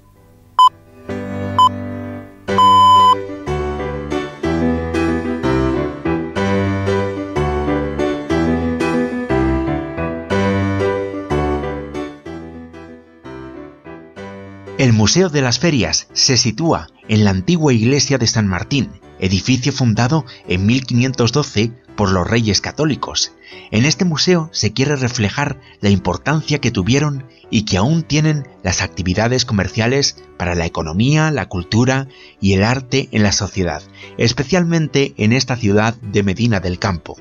El 14.88 14.94
Museo 14.94 15.28
de 15.28 15.42
las 15.42 15.60
Ferias 15.60 16.08
se 16.14 16.38
sitúa 16.38 16.88
en 17.10 17.26
la 17.26 17.32
antigua 17.32 17.74
iglesia 17.74 18.18
de 18.18 18.26
San 18.26 18.48
Martín, 18.48 18.90
edificio 19.20 19.74
fundado 19.74 20.24
en 20.48 20.66
1512 20.66 21.74
por 21.98 22.10
los 22.10 22.26
reyes 22.26 22.62
católicos. 22.62 23.34
En 23.72 23.84
este 23.84 24.06
museo 24.06 24.50
se 24.54 24.72
quiere 24.72 24.96
reflejar 24.96 25.60
la 25.82 25.90
importancia 25.90 26.60
que 26.60 26.72
tuvieron 26.72 27.26
y 27.50 27.64
que 27.64 27.76
aún 27.76 28.04
tienen 28.04 28.48
las 28.64 28.82
actividades 28.82 29.44
comerciales 29.44 30.24
para 30.38 30.56
la 30.56 30.66
economía, 30.66 31.32
la 31.32 31.50
cultura 31.50 32.08
y 32.40 32.54
el 32.54 32.64
arte 32.64 33.10
en 33.12 33.24
la 33.24 33.34
sociedad, 33.34 33.84
especialmente 34.18 35.14
en 35.18 35.34
esta 35.34 35.58
ciudad 35.58 35.96
de 35.96 36.24
Medina 36.24 36.62
del 36.62 36.80
Campo. 36.80 37.18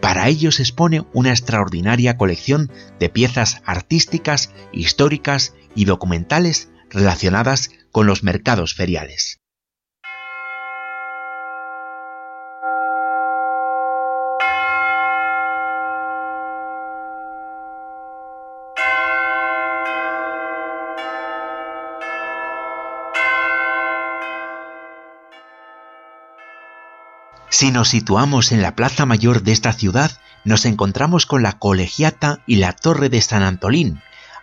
Para 0.00 0.26
ello 0.28 0.52
se 0.52 0.62
expone 0.62 1.04
una 1.12 1.32
extraordinaria 1.32 2.16
colección 2.16 2.72
de 2.98 3.10
piezas 3.10 3.60
artísticas, 3.66 4.54
históricas 4.72 5.52
y 5.74 5.84
documentales 5.84 6.70
relacionadas 6.90 7.70
con 7.90 8.06
los 8.06 8.22
mercados 8.22 8.74
feriales. 8.74 9.40
Si 27.52 27.72
nos 27.72 27.88
situamos 27.88 28.52
en 28.52 28.62
la 28.62 28.74
plaza 28.74 29.04
mayor 29.06 29.42
de 29.42 29.52
esta 29.52 29.72
ciudad, 29.72 30.12
nos 30.44 30.64
encontramos 30.64 31.26
con 31.26 31.42
la 31.42 31.58
colegiata 31.58 32.38
y 32.46 32.56
la 32.56 32.72
torre 32.72 33.10
de 33.10 33.20
San 33.20 33.42
Antolín, 33.42 34.00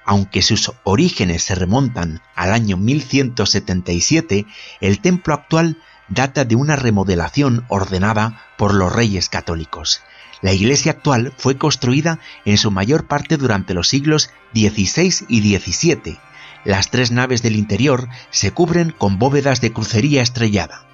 aunque 0.08 0.42
sus 0.42 0.72
orígenes 0.84 1.44
se 1.44 1.54
remontan 1.54 2.22
al 2.34 2.54
año 2.54 2.78
1177, 2.78 4.48
el 4.80 5.02
templo 5.02 5.34
actual 5.34 5.78
data 6.08 6.46
de 6.46 6.56
una 6.56 6.78
remodelación 6.78 7.66
ordenada 7.68 8.42
por 8.58 8.74
los 8.74 8.92
reyes 8.92 9.28
católicos. 9.28 10.02
La 10.42 10.54
iglesia 10.54 10.94
actual 10.94 11.34
fue 11.38 11.58
construida 11.58 12.20
en 12.46 12.58
su 12.58 12.72
mayor 12.72 13.08
parte 13.08 13.36
durante 13.36 13.74
los 13.74 13.90
siglos 13.90 14.30
XVI 14.54 15.26
y 15.28 15.58
XVII. 15.58 16.18
Las 16.64 16.90
tres 16.90 17.12
naves 17.12 17.42
del 17.42 17.58
interior 17.58 18.08
se 18.30 18.52
cubren 18.52 18.92
con 18.92 19.20
bóvedas 19.20 19.60
de 19.60 19.74
crucería 19.74 20.22
estrellada. 20.22 20.88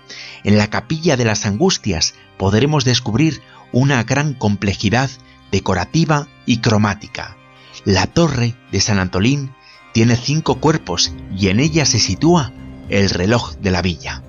En 0.43 0.57
la 0.57 0.71
capilla 0.71 1.17
de 1.17 1.25
las 1.25 1.45
Angustias 1.45 2.15
podremos 2.37 2.83
descubrir 2.83 3.41
una 3.71 4.03
gran 4.03 4.33
complejidad 4.33 5.11
decorativa 5.51 6.27
y 6.47 6.57
cromática. 6.61 7.37
La 7.85 8.07
torre 8.07 8.55
de 8.71 8.79
San 8.79 8.97
Antolín 8.97 9.51
tiene 9.93 10.15
cinco 10.15 10.61
cuerpos 10.61 11.13
y 11.37 11.49
en 11.49 11.59
ella 11.59 11.85
se 11.85 11.99
sitúa 11.99 12.53
el 12.87 13.09
reloj 13.09 13.55
de 13.57 13.71
la 13.71 13.81
villa. 13.81 14.23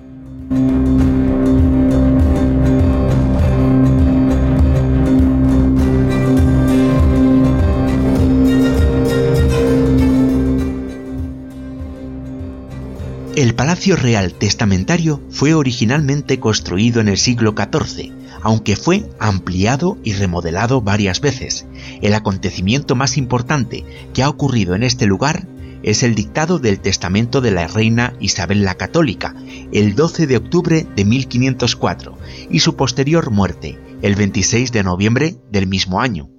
El 13.37 13.55
Palacio 13.55 13.95
Real 13.95 14.33
Testamentario 14.33 15.21
fue 15.29 15.53
originalmente 15.53 16.41
construido 16.41 16.99
en 16.99 17.07
el 17.07 17.17
siglo 17.17 17.53
XIV, 17.55 18.11
aunque 18.45 18.75
fue 18.75 19.09
ampliado 19.19 19.97
y 20.03 20.13
remodelado 20.13 20.79
varias 20.79 21.19
veces. 21.19 21.65
El 22.03 22.13
acontecimiento 22.13 22.93
más 22.95 23.17
importante 23.17 23.83
que 24.13 24.21
ha 24.21 24.29
ocurrido 24.29 24.75
en 24.75 24.83
este 24.83 25.07
lugar 25.07 25.47
es 25.81 26.03
el 26.03 26.13
dictado 26.13 26.59
del 26.59 26.79
testamento 26.79 27.41
de 27.41 27.49
la 27.49 27.65
reina 27.65 28.13
Isabel 28.19 28.63
la 28.63 28.75
Católica, 28.75 29.33
el 29.71 29.95
12 29.95 30.27
de 30.27 30.37
octubre 30.37 30.85
de 30.95 31.05
1504, 31.05 32.19
y 32.51 32.59
su 32.59 32.75
posterior 32.75 33.31
muerte, 33.31 33.79
el 34.03 34.13
26 34.13 34.71
de 34.71 34.83
noviembre 34.83 35.37
del 35.51 35.65
mismo 35.65 35.99
año. 35.99 36.29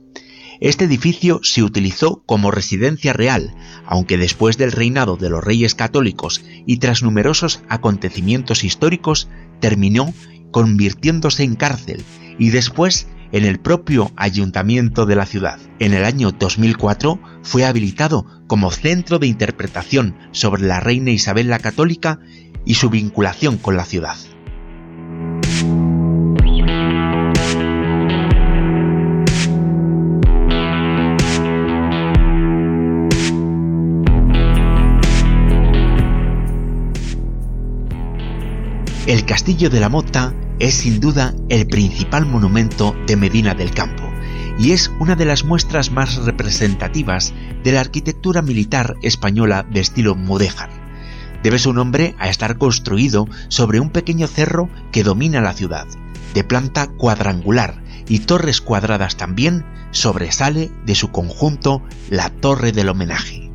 Este 0.61 0.85
edificio 0.85 1.41
se 1.43 1.65
utilizó 1.65 2.23
como 2.25 2.53
residencia 2.53 3.15
real, 3.15 3.53
aunque 3.85 4.17
después 4.17 4.57
del 4.59 4.71
reinado 4.71 5.17
de 5.17 5.29
los 5.29 5.43
reyes 5.43 5.75
católicos 5.75 6.45
y 6.67 6.77
tras 6.77 7.03
numerosos 7.03 7.63
acontecimientos 7.69 8.63
históricos, 8.63 9.29
terminó 9.59 10.15
convirtiéndose 10.51 11.43
en 11.45 11.57
cárcel 11.57 12.03
y 12.39 12.51
después 12.51 13.09
en 13.33 13.45
el 13.45 13.59
propio 13.59 14.11
ayuntamiento 14.17 15.07
de 15.07 15.17
la 15.17 15.27
ciudad. 15.27 15.59
En 15.79 15.95
el 15.95 16.05
año 16.05 16.33
2004 16.33 17.21
fue 17.43 17.65
habilitado 17.65 18.27
como 18.47 18.71
centro 18.71 19.19
de 19.19 19.27
interpretación 19.27 20.17
sobre 20.33 20.63
la 20.63 20.81
reina 20.81 21.11
Isabel 21.11 21.49
la 21.49 21.59
Católica 21.59 22.21
y 22.65 22.75
su 22.75 22.91
vinculación 22.91 23.59
con 23.59 23.77
la 23.77 23.85
ciudad. 23.85 24.17
El 39.27 39.33
Castillo 39.33 39.71
de 39.71 39.81
la 39.81 39.89
Mota 39.89 40.33
es 40.61 40.75
sin 40.77 41.01
duda 41.01 41.35
el 41.49 41.67
principal 41.67 42.27
monumento 42.27 42.95
de 43.09 43.17
Medina 43.17 43.55
del 43.55 43.73
Campo 43.73 44.05
y 44.57 44.71
es 44.71 44.93
una 45.01 45.17
de 45.17 45.25
las 45.25 45.43
muestras 45.43 45.91
más 45.91 46.15
representativas 46.25 47.35
de 47.65 47.73
la 47.73 47.81
arquitectura 47.81 48.41
militar 48.41 48.95
española 49.03 49.67
de 49.69 49.81
estilo 49.81 50.15
mudéjar. 50.15 50.71
Debe 51.43 51.59
su 51.59 51.73
nombre 51.73 52.15
a 52.21 52.29
estar 52.29 52.57
construido 52.57 53.27
sobre 53.49 53.81
un 53.81 53.91
pequeño 53.91 54.29
cerro 54.29 54.71
que 54.93 55.03
domina 55.03 55.41
la 55.41 55.55
ciudad, 55.55 55.89
de 56.33 56.45
planta 56.45 56.87
cuadrangular 56.87 57.83
y 58.07 58.21
torres 58.21 58.61
cuadradas 58.61 59.17
también, 59.17 59.67
sobresale 59.91 60.71
de 60.85 60.95
su 60.95 61.11
conjunto 61.11 61.83
la 62.11 62.31
Torre 62.31 62.71
del 62.71 62.91
Homenaje. 62.91 63.46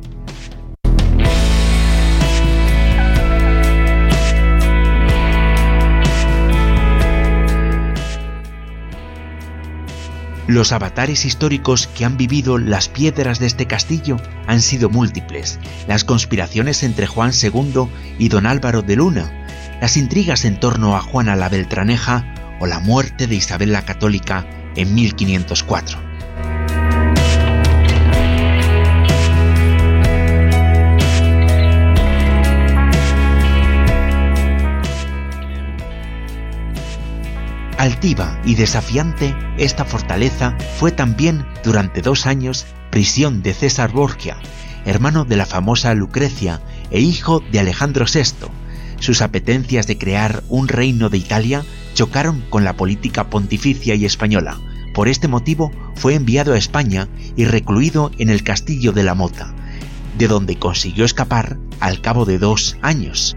Los 10.48 10.72
avatares 10.72 11.24
históricos 11.24 11.86
que 11.86 12.04
han 12.04 12.16
vivido 12.16 12.58
las 12.58 12.88
piedras 12.88 13.38
de 13.38 13.46
este 13.46 13.66
castillo 13.66 14.16
han 14.46 14.60
sido 14.60 14.90
múltiples. 14.90 15.60
Las 15.86 16.04
conspiraciones 16.04 16.82
entre 16.82 17.06
Juan 17.06 17.30
II 17.40 17.88
y 18.18 18.28
don 18.28 18.46
Álvaro 18.46 18.82
de 18.82 18.96
Luna, 18.96 19.46
las 19.80 19.96
intrigas 19.96 20.44
en 20.44 20.58
torno 20.58 20.96
a 20.96 21.00
Juana 21.00 21.36
la 21.36 21.48
Beltraneja 21.48 22.56
o 22.60 22.66
la 22.66 22.80
muerte 22.80 23.26
de 23.26 23.36
Isabel 23.36 23.72
la 23.72 23.84
Católica 23.84 24.46
en 24.74 24.94
1504. 24.94 26.11
Altiva 37.82 38.40
y 38.44 38.54
desafiante, 38.54 39.34
esta 39.58 39.84
fortaleza 39.84 40.56
fue 40.78 40.92
también 40.92 41.44
durante 41.64 42.00
dos 42.00 42.26
años 42.26 42.64
prisión 42.92 43.42
de 43.42 43.54
César 43.54 43.90
Borgia, 43.90 44.36
hermano 44.84 45.24
de 45.24 45.34
la 45.34 45.46
famosa 45.46 45.92
Lucrecia 45.92 46.60
e 46.92 47.00
hijo 47.00 47.42
de 47.50 47.58
Alejandro 47.58 48.04
VI. 48.06 48.46
sus 49.00 49.20
apetencias 49.20 49.88
de 49.88 49.98
crear 49.98 50.44
un 50.48 50.68
reino 50.68 51.08
de 51.08 51.18
Italia 51.18 51.64
chocaron 51.94 52.44
con 52.50 52.62
la 52.62 52.76
política 52.76 53.28
pontificia 53.28 53.96
y 53.96 54.04
española. 54.04 54.60
Por 54.94 55.08
este 55.08 55.26
motivo 55.26 55.72
fue 55.96 56.14
enviado 56.14 56.52
a 56.52 56.58
España 56.58 57.08
y 57.34 57.46
recluido 57.46 58.12
en 58.16 58.30
el 58.30 58.44
castillo 58.44 58.92
de 58.92 59.02
la 59.02 59.16
Mota, 59.16 59.52
de 60.16 60.28
donde 60.28 60.56
consiguió 60.56 61.04
escapar 61.04 61.58
al 61.80 62.00
cabo 62.00 62.26
de 62.26 62.38
dos 62.38 62.76
años. 62.80 63.36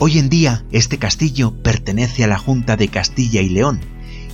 Hoy 0.00 0.20
en 0.20 0.28
día 0.28 0.62
este 0.70 0.96
castillo 0.98 1.52
pertenece 1.60 2.22
a 2.22 2.28
la 2.28 2.38
Junta 2.38 2.76
de 2.76 2.86
Castilla 2.86 3.40
y 3.40 3.48
León 3.48 3.80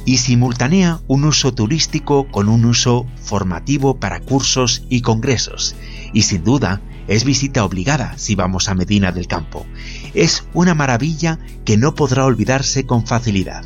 y 0.04 0.18
simultanea 0.18 1.00
un 1.06 1.24
uso 1.24 1.54
turístico 1.54 2.28
con 2.30 2.50
un 2.50 2.66
uso 2.66 3.06
formativo 3.22 3.98
para 3.98 4.20
cursos 4.20 4.82
y 4.90 5.00
congresos, 5.00 5.74
y 6.12 6.22
sin 6.22 6.44
duda 6.44 6.82
es 7.08 7.24
visita 7.24 7.64
obligada 7.64 8.12
si 8.18 8.34
vamos 8.34 8.68
a 8.68 8.74
Medina 8.74 9.10
del 9.10 9.26
Campo. 9.26 9.64
Es 10.12 10.44
una 10.52 10.74
maravilla 10.74 11.38
que 11.64 11.78
no 11.78 11.94
podrá 11.94 12.26
olvidarse 12.26 12.84
con 12.84 13.06
facilidad. 13.06 13.64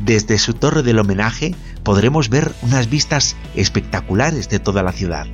Desde 0.00 0.38
su 0.38 0.54
torre 0.54 0.82
del 0.82 0.98
homenaje 0.98 1.54
podremos 1.82 2.30
ver 2.30 2.54
unas 2.62 2.88
vistas 2.88 3.36
espectaculares 3.54 4.48
de 4.48 4.58
toda 4.58 4.82
la 4.82 4.92
ciudad 4.92 5.26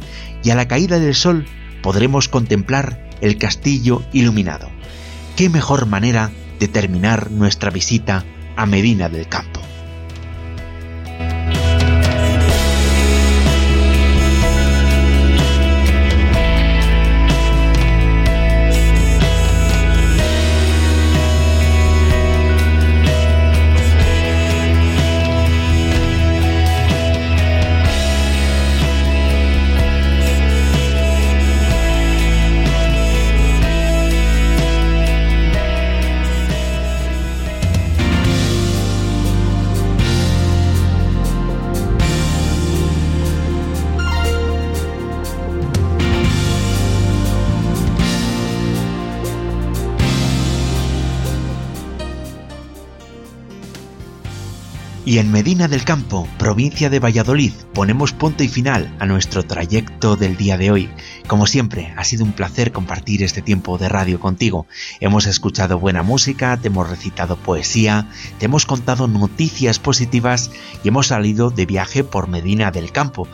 y 0.43 0.51
a 0.51 0.57
la 0.57 0.67
caída 0.67 0.99
del 0.99 1.15
sol 1.15 1.47
podremos 1.81 2.29
contemplar 2.29 3.09
el 3.21 3.39
castillo 3.39 4.03
iluminado. 4.13 4.69
¿Qué 5.37 5.49
mejor 5.49 5.87
manera 5.87 6.31
de 6.59 6.69
terminar 6.69 7.31
nuestra 7.31 7.71
visita 7.71 8.25
a 8.55 8.67
Medina 8.67 9.09
del 9.09 9.29
Campo? 9.29 9.52
Y 55.13 55.19
en 55.19 55.31
Medina 55.31 55.69
del 55.69 55.85
Campo, 55.85 56.27
provincia 56.39 56.89
de 56.89 56.99
Valladolid, 56.99 57.53
ponemos 57.75 58.15
punto 58.15 58.45
y 58.45 58.49
final 58.49 58.97
a 58.99 59.05
nuestro 59.05 59.43
trayecto 59.43 60.17
del 60.17 60.39
día 60.39 60.57
de 60.57 60.71
hoy. 60.71 60.89
Como 61.27 61.47
siempre, 61.47 61.93
ha 61.99 62.05
sido 62.05 62.25
un 62.25 62.33
placer 62.33 62.73
compartir 62.73 63.23
este 63.23 63.43
tiempo 63.43 63.77
de 63.77 63.91
radio 63.91 64.19
contigo. 64.19 64.67
Hemos 65.01 65.27
escuchado 65.27 65.79
buena 65.79 66.03
música, 66.03 66.57
te 66.57 66.69
hemos 66.69 66.89
recitado 66.89 67.37
poesía, 67.37 68.09
te 68.39 68.47
hemos 68.47 68.65
contado 68.65 69.07
noticias 69.07 69.79
positivas 69.79 70.51
y 70.83 70.89
hemos 70.89 71.09
salido 71.09 71.51
de 71.51 71.67
viaje 71.67 72.05
por 72.05 72.27
Medina 72.27 72.71
del 72.71 72.91
Campo. 72.91 73.29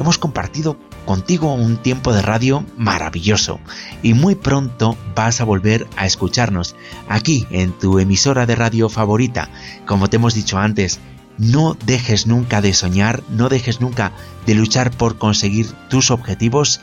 Hemos 0.00 0.18
compartido 0.18 0.78
contigo 1.06 1.54
un 1.54 1.76
tiempo 1.76 2.12
de 2.12 2.22
radio 2.22 2.64
maravilloso 2.76 3.60
y 4.02 4.14
muy 4.14 4.34
pronto 4.34 4.96
vas 5.14 5.40
a 5.40 5.44
volver 5.44 5.86
a 5.96 6.06
escucharnos 6.06 6.74
aquí 7.08 7.46
en 7.50 7.70
tu 7.70 8.00
emisora 8.00 8.46
de 8.46 8.56
radio 8.56 8.88
favorita. 8.88 9.48
Como 9.86 10.08
te 10.08 10.16
hemos 10.16 10.34
dicho 10.34 10.58
antes, 10.58 10.98
no 11.38 11.76
dejes 11.86 12.26
nunca 12.26 12.60
de 12.60 12.74
soñar, 12.74 13.22
no 13.30 13.48
dejes 13.48 13.80
nunca 13.80 14.10
de 14.46 14.54
luchar 14.54 14.90
por 14.90 15.18
conseguir 15.18 15.68
tus 15.88 16.10
objetivos. 16.10 16.80